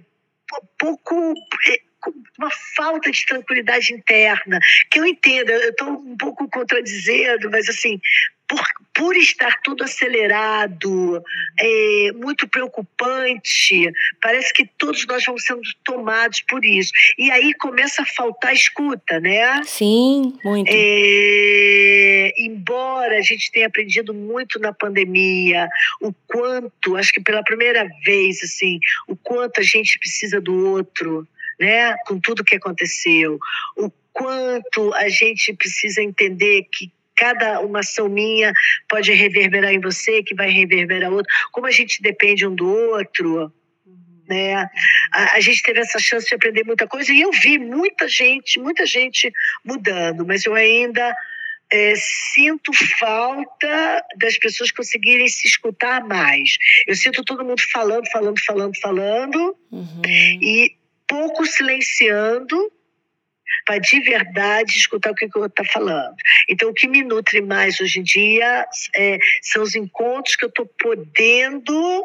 pouco 0.78 1.34
é, 1.70 1.85
uma 2.38 2.52
falta 2.76 3.12
de 3.12 3.26
tranquilidade 3.26 3.94
interna, 3.94 4.60
que 4.92 5.00
eu 5.00 5.06
entendo, 5.06 5.50
eu 5.50 5.70
estou 5.70 5.90
um 5.90 6.18
pouco 6.18 6.50
contradizendo, 6.50 7.50
mas 7.50 7.70
assim, 7.70 8.00
por, 8.48 8.64
por 8.94 9.16
estar 9.16 9.60
tudo 9.64 9.84
acelerado, 9.84 11.24
é, 11.60 12.12
muito 12.14 12.48
preocupante, 12.48 13.92
parece 14.22 14.54
que 14.54 14.66
todos 14.78 15.06
nós 15.08 15.24
vamos 15.26 15.44
sendo 15.44 15.62
tomados 15.84 16.42
por 16.42 16.64
isso. 16.64 16.92
E 17.18 17.32
aí 17.32 17.54
começa 17.54 18.04
a 18.04 18.06
faltar 18.06 18.54
escuta, 18.54 19.20
né? 19.20 19.62
Sim, 19.64 20.34
muito. 20.44 20.70
É, 20.72 22.34
embora 22.38 23.18
a 23.18 23.22
gente 23.22 23.52
tenha 23.52 23.68
aprendido 23.68 24.14
muito 24.14 24.60
na 24.60 24.74
pandemia, 24.74 25.68
o 26.02 26.14
quanto, 26.28 26.96
acho 26.96 27.14
que 27.14 27.22
pela 27.22 27.44
primeira 27.44 27.88
vez, 28.04 28.44
assim, 28.44 28.80
o 29.08 29.16
quanto 29.16 29.60
a 29.60 29.64
gente 29.64 29.98
precisa 30.00 30.40
do 30.40 30.70
outro, 30.70 31.28
né? 31.60 31.96
Com 32.06 32.20
tudo 32.20 32.44
que 32.44 32.56
aconteceu, 32.56 33.38
o 33.78 33.92
quanto 34.12 34.94
a 34.94 35.10
gente 35.10 35.54
precisa 35.54 36.02
entender 36.02 36.68
que 36.72 36.92
cada 37.16 37.62
uma 37.62 37.80
ação 37.80 38.10
minha 38.10 38.54
pode 38.90 39.12
reverberar 39.14 39.74
em 39.74 39.80
você, 39.80 40.22
que 40.22 40.36
vai 40.36 40.50
reverberar 40.50 41.12
outro. 41.12 41.32
Como 41.52 41.68
a 41.68 41.72
gente 41.72 42.02
depende 42.02 42.46
um 42.46 42.54
do 42.54 42.68
outro, 42.68 43.54
né? 44.28 44.70
A, 45.14 45.36
a, 45.36 45.40
gente 45.40 45.62
teve 45.62 45.80
essa 45.80 46.00
chance 46.00 46.28
de 46.28 46.36
aprender 46.36 46.64
muita 46.66 46.88
coisa 46.88 47.12
e 47.14 47.22
eu 47.22 47.32
vi 47.32 47.58
muita 47.58 48.08
gente, 48.08 48.60
muita 48.60 48.86
gente 48.86 49.32
mudando, 49.64 50.26
mas 50.26 50.46
eu 50.46 50.56
ainda 50.56 51.16
é, 51.72 51.94
sinto 51.96 52.72
falta 53.00 54.04
das 54.18 54.38
pessoas 54.38 54.72
conseguirem 54.72 55.28
se 55.28 55.48
escutar 55.48 56.04
mais. 56.04 56.58
Eu 56.88 56.96
sinto 56.96 57.24
todo 57.24 57.46
mundo 57.46 57.62
falando, 57.72 58.10
falando, 58.12 58.44
falando, 58.44 58.80
falando 58.80 59.58
uhum. 59.72 60.02
e 60.42 60.76
pouco 61.08 61.46
silenciando 61.46 62.72
para 63.66 63.80
de 63.80 64.00
verdade 64.02 64.72
escutar 64.78 65.12
o 65.12 65.16
que 65.16 65.26
o 65.26 65.42
outro 65.42 65.64
está 65.64 65.74
falando. 65.74 66.16
Então, 66.50 66.70
o 66.70 66.74
que 66.74 66.88
me 66.88 67.04
nutre 67.04 67.42
mais 67.42 67.80
hoje 67.80 68.00
em 68.00 68.04
dia 68.04 68.66
é, 68.96 69.18
são 69.42 69.64
os 69.64 69.76
encontros 69.76 70.36
que 70.36 70.46
eu 70.46 70.50
estou 70.50 70.66
podendo 70.66 72.04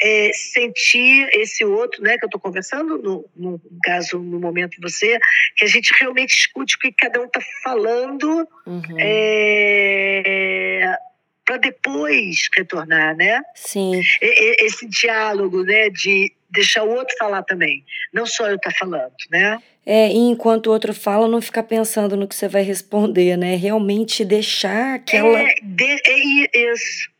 é, 0.00 0.30
sentir 0.32 1.28
esse 1.32 1.64
outro, 1.64 2.02
né, 2.02 2.16
que 2.16 2.24
eu 2.24 2.28
estou 2.28 2.40
conversando, 2.40 2.98
no, 2.98 3.28
no, 3.34 3.60
caso, 3.82 4.18
no 4.18 4.38
momento 4.38 4.80
você, 4.80 5.18
que 5.56 5.64
a 5.64 5.68
gente 5.68 5.92
realmente 5.98 6.34
escute 6.34 6.76
o 6.76 6.78
que 6.78 6.92
cada 6.92 7.20
um 7.20 7.26
está 7.26 7.40
falando 7.62 8.48
uhum. 8.66 8.82
é, 8.98 10.96
para 11.44 11.56
depois 11.56 12.48
retornar, 12.56 13.16
né? 13.16 13.42
Sim. 13.54 14.00
E, 14.22 14.66
esse 14.66 14.86
diálogo, 14.86 15.64
né, 15.64 15.90
de 15.90 16.32
deixar 16.50 16.84
o 16.84 16.90
outro 16.90 17.14
falar 17.18 17.42
também, 17.42 17.84
não 18.12 18.26
só 18.26 18.48
eu 18.48 18.56
estar 18.56 18.70
tá 18.70 18.76
falando, 18.78 19.12
né? 19.30 19.58
É, 19.84 20.10
e 20.10 20.18
enquanto 20.18 20.66
o 20.66 20.70
outro 20.70 20.92
fala, 20.92 21.26
não 21.26 21.40
ficar 21.40 21.62
pensando 21.62 22.16
no 22.16 22.28
que 22.28 22.34
você 22.34 22.46
vai 22.46 22.62
responder, 22.62 23.36
né? 23.36 23.56
Realmente 23.56 24.24
deixar 24.24 24.96
aquela. 24.96 25.40
É, 25.40 25.54
de, 25.62 25.84
é 25.84 26.72
isso. 26.72 27.10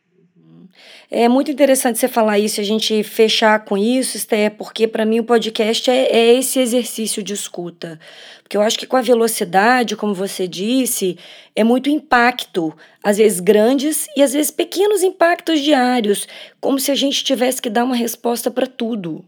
É 1.11 1.27
muito 1.27 1.49
interessante 1.49 1.97
você 1.97 2.07
falar 2.07 2.37
isso, 2.37 2.61
a 2.61 2.63
gente 2.63 3.01
fechar 3.01 3.65
com 3.65 3.75
isso, 3.75 4.15
Esté, 4.15 4.47
porque 4.47 4.87
para 4.87 5.05
mim 5.05 5.19
o 5.19 5.23
podcast 5.23 5.89
é, 5.89 6.05
é, 6.05 6.33
esse 6.35 6.59
exercício 6.59 7.23
de 7.23 7.33
escuta. 7.33 7.99
Porque 8.43 8.55
eu 8.55 8.61
acho 8.61 8.77
que 8.77 8.85
com 8.85 8.95
a 8.95 9.01
velocidade, 9.01 9.95
como 9.95 10.13
você 10.13 10.47
disse, 10.47 11.17
é 11.55 11.63
muito 11.63 11.89
impacto, 11.89 12.71
às 13.03 13.17
vezes 13.17 13.39
grandes 13.39 14.07
e 14.15 14.21
às 14.21 14.33
vezes 14.33 14.51
pequenos 14.51 15.01
impactos 15.01 15.61
diários, 15.61 16.27
como 16.61 16.79
se 16.79 16.91
a 16.91 16.95
gente 16.95 17.23
tivesse 17.23 17.59
que 17.59 17.71
dar 17.71 17.85
uma 17.85 17.95
resposta 17.95 18.51
para 18.51 18.67
tudo. 18.67 19.25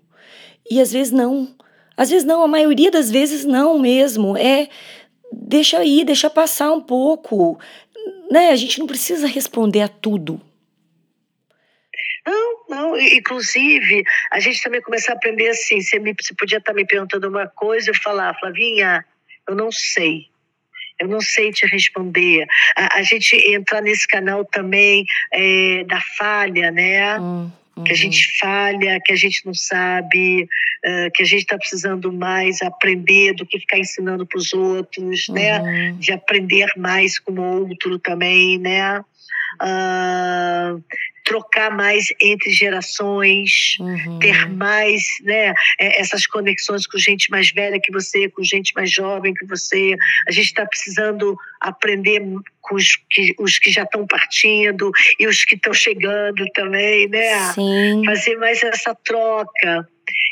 E 0.69 0.79
às 0.79 0.93
vezes 0.93 1.11
não. 1.11 1.47
Às 1.97 2.11
vezes 2.11 2.23
não, 2.23 2.43
a 2.43 2.47
maioria 2.47 2.91
das 2.91 3.09
vezes 3.09 3.43
não 3.43 3.79
mesmo. 3.79 4.37
É 4.37 4.69
deixa 5.31 5.83
ir, 5.83 6.05
deixa 6.05 6.29
passar 6.29 6.71
um 6.71 6.81
pouco. 6.81 7.57
Né? 8.29 8.51
A 8.51 8.55
gente 8.55 8.79
não 8.79 8.85
precisa 8.85 9.25
responder 9.25 9.81
a 9.81 9.87
tudo. 9.87 10.39
Não, 12.25 12.65
não. 12.69 12.99
Inclusive, 12.99 14.03
a 14.31 14.39
gente 14.39 14.61
também 14.61 14.81
começar 14.81 15.13
a 15.13 15.15
aprender 15.15 15.49
assim. 15.49 15.81
Você, 15.81 15.99
me, 15.99 16.13
você 16.19 16.33
podia 16.35 16.57
estar 16.57 16.73
me 16.73 16.85
perguntando 16.85 17.27
uma 17.27 17.47
coisa 17.47 17.89
e 17.89 17.91
eu 17.91 17.95
falar, 17.95 18.37
Flavinha, 18.39 19.05
eu 19.47 19.55
não 19.55 19.71
sei. 19.71 20.27
Eu 20.99 21.07
não 21.07 21.19
sei 21.19 21.51
te 21.51 21.65
responder. 21.65 22.45
A, 22.77 22.99
a 22.99 23.03
gente 23.03 23.35
entrar 23.51 23.81
nesse 23.81 24.07
canal 24.07 24.45
também 24.45 25.05
é, 25.33 25.83
da 25.85 25.99
falha, 26.17 26.69
né? 26.71 27.19
Hum. 27.19 27.51
Uhum. 27.75 27.83
que 27.85 27.91
a 27.93 27.95
gente 27.95 28.27
uhum. 28.27 28.33
falha, 28.39 28.99
que 29.03 29.11
a 29.13 29.15
gente 29.15 29.45
não 29.45 29.53
sabe, 29.53 30.43
uh, 30.43 31.11
que 31.13 31.23
a 31.23 31.25
gente 31.25 31.41
está 31.41 31.57
precisando 31.57 32.11
mais 32.11 32.61
aprender 32.61 33.33
do 33.33 33.45
que 33.45 33.59
ficar 33.59 33.79
ensinando 33.79 34.25
para 34.25 34.37
os 34.37 34.53
outros, 34.53 35.29
né? 35.29 35.59
uhum. 35.59 35.65
né? 35.65 35.95
De 35.97 36.11
aprender 36.11 36.67
mais 36.75 37.17
com 37.17 37.31
o 37.31 37.61
outro 37.61 37.97
também, 37.97 38.57
né? 38.57 38.99
Uh, 39.61 40.83
trocar 41.31 41.71
mais 41.71 42.07
entre 42.19 42.51
gerações, 42.51 43.77
uhum. 43.79 44.19
ter 44.19 44.49
mais 44.49 45.01
né, 45.23 45.53
é, 45.79 46.01
essas 46.01 46.27
conexões 46.27 46.85
com 46.85 46.97
gente 46.97 47.31
mais 47.31 47.51
velha 47.51 47.79
que 47.79 47.89
você, 47.89 48.27
com 48.27 48.43
gente 48.43 48.75
mais 48.75 48.91
jovem 48.91 49.33
que 49.33 49.45
você. 49.45 49.95
A 50.27 50.31
gente 50.31 50.47
está 50.47 50.65
precisando 50.65 51.37
aprender 51.61 52.21
com 52.59 52.75
os 52.75 52.97
que, 53.09 53.33
os 53.39 53.57
que 53.59 53.71
já 53.71 53.83
estão 53.83 54.05
partindo 54.05 54.91
e 55.17 55.25
os 55.25 55.45
que 55.45 55.55
estão 55.55 55.73
chegando 55.73 56.45
também, 56.53 57.07
né? 57.07 57.53
Sim. 57.53 58.03
Fazer 58.05 58.35
mais 58.35 58.61
essa 58.61 58.93
troca. 58.93 59.87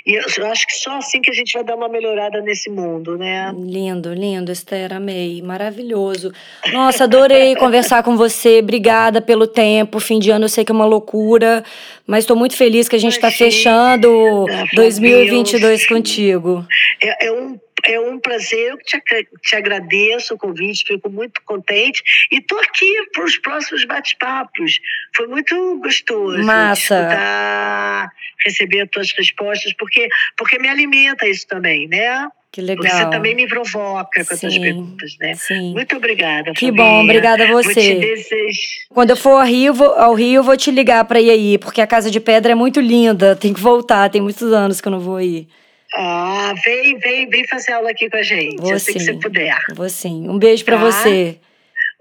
E 0.05 0.13
eu 0.13 0.45
acho 0.47 0.65
que 0.65 0.73
só 0.73 0.97
assim 0.97 1.21
que 1.21 1.29
a 1.29 1.33
gente 1.33 1.53
vai 1.53 1.63
dar 1.63 1.75
uma 1.75 1.87
melhorada 1.87 2.41
nesse 2.41 2.69
mundo, 2.69 3.17
né? 3.17 3.53
Lindo, 3.55 4.13
lindo, 4.13 4.51
Esther, 4.51 4.93
amei. 4.93 5.41
Maravilhoso. 5.41 6.31
Nossa, 6.71 7.03
adorei 7.03 7.53
conversar 7.57 8.01
com 8.01 8.17
você. 8.17 8.59
Obrigada 8.59 9.21
pelo 9.21 9.45
tempo. 9.45 9.99
Fim 9.99 10.17
de 10.17 10.31
ano 10.31 10.45
eu 10.45 10.49
sei 10.49 10.65
que 10.65 10.71
é 10.71 10.75
uma 10.75 10.85
loucura, 10.85 11.63
mas 12.07 12.23
estou 12.23 12.35
muito 12.35 12.55
feliz 12.55 12.89
que 12.89 12.95
a 12.95 12.99
gente 12.99 13.13
está 13.13 13.29
fechando 13.29 14.45
2022 14.73 15.85
contigo. 15.85 16.65
É, 17.03 17.27
é 17.27 17.31
um 17.31 17.59
é 17.93 17.99
um 17.99 18.19
prazer, 18.19 18.71
eu 18.71 18.77
te, 18.77 19.01
te 19.41 19.55
agradeço 19.55 20.33
o 20.33 20.37
convite, 20.37 20.83
fico 20.85 21.09
muito 21.09 21.41
contente 21.45 22.01
e 22.31 22.37
estou 22.37 22.59
aqui 22.59 22.93
para 23.13 23.23
os 23.23 23.37
próximos 23.37 23.85
bate-papos. 23.85 24.79
Foi 25.15 25.27
muito 25.27 25.79
gostoso 25.81 26.37
Massa. 26.43 26.95
escutar, 26.99 28.11
receber 28.45 28.81
as 28.81 28.89
tuas 28.89 29.11
respostas, 29.17 29.73
porque, 29.77 30.07
porque 30.37 30.59
me 30.59 30.69
alimenta 30.69 31.27
isso 31.27 31.47
também, 31.47 31.87
né? 31.87 32.27
Que 32.51 32.61
legal. 32.61 32.77
Porque 32.83 32.89
você 32.97 33.09
também 33.11 33.35
me 33.35 33.47
provoca 33.47 34.25
com 34.25 34.33
as 34.33 34.39
Sim, 34.39 34.59
perguntas, 34.59 35.15
né? 35.19 35.35
Sim. 35.35 35.71
Muito 35.73 35.95
obrigada. 35.95 36.51
Que 36.53 36.71
Flavinha. 36.71 36.83
bom, 36.83 37.03
obrigada 37.03 37.43
a 37.43 37.51
você. 37.51 37.95
desejar. 37.99 38.87
Quando 38.89 39.11
eu 39.11 39.15
for 39.15 39.39
ao 39.39 39.45
Rio, 39.45 39.71
vou- 39.71 39.93
ao 39.93 40.15
Rio, 40.15 40.37
eu 40.39 40.43
vou 40.43 40.57
te 40.57 40.71
ligar 40.71 41.05
pra 41.05 41.21
ir 41.21 41.29
aí, 41.29 41.57
porque 41.59 41.79
a 41.79 41.85
Casa 41.85 42.09
de 42.09 42.19
Pedra 42.19 42.53
é 42.53 42.55
muito 42.55 42.79
linda. 42.79 43.35
Tem 43.35 43.53
que 43.53 43.59
voltar, 43.59 44.09
tem 44.09 44.19
muitos 44.19 44.51
anos 44.51 44.81
que 44.81 44.87
eu 44.87 44.91
não 44.91 44.99
vou 44.99 45.17
aí. 45.17 45.47
Ah, 45.95 46.53
vem, 46.63 46.97
vem, 46.99 47.29
vem 47.29 47.47
fazer 47.47 47.71
aula 47.73 47.89
aqui 47.91 48.09
com 48.09 48.17
a 48.17 48.21
gente, 48.21 48.57
Vou 48.57 48.73
assim 48.73 48.93
que 48.93 48.99
sim. 48.99 49.05
você 49.05 49.13
puder. 49.15 49.57
Vou 49.75 49.89
sim. 49.89 50.29
Um 50.29 50.37
beijo 50.37 50.63
pra 50.63 50.77
Tá. 50.77 50.83
você. 50.91 51.37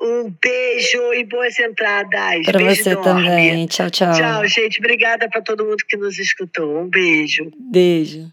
Um 0.01 0.33
beijo 0.41 1.13
e 1.15 1.25
boas 1.25 1.59
entradas. 1.59 2.45
Pra 2.45 2.59
beijo 2.59 2.83
você 2.85 2.91
enorme. 2.91 3.25
também. 3.25 3.67
Tchau, 3.67 3.91
tchau. 3.91 4.13
Tchau, 4.15 4.47
gente. 4.47 4.79
Obrigada 4.79 5.29
para 5.29 5.41
todo 5.43 5.65
mundo 5.65 5.83
que 5.89 5.97
nos 5.97 6.19
escutou. 6.19 6.83
Um 6.83 6.89
beijo. 6.89 7.51
Beijo. 7.59 8.31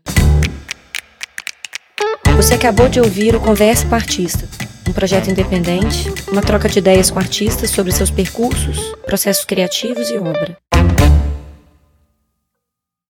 Você 2.35 2.53
acabou 2.53 2.87
de 2.89 2.99
ouvir 2.99 3.33
o 3.35 3.39
Converse 3.39 3.85
com 3.85 3.95
Artista, 3.95 4.47
um 4.87 4.91
projeto 4.93 5.29
independente, 5.31 6.09
uma 6.31 6.41
troca 6.41 6.67
de 6.67 6.79
ideias 6.79 7.09
com 7.09 7.17
artistas 7.17 7.69
sobre 7.71 7.91
seus 7.93 8.11
percursos, 8.11 8.77
processos 9.05 9.45
criativos 9.45 10.09
e 10.09 10.17
obra. 10.17 10.57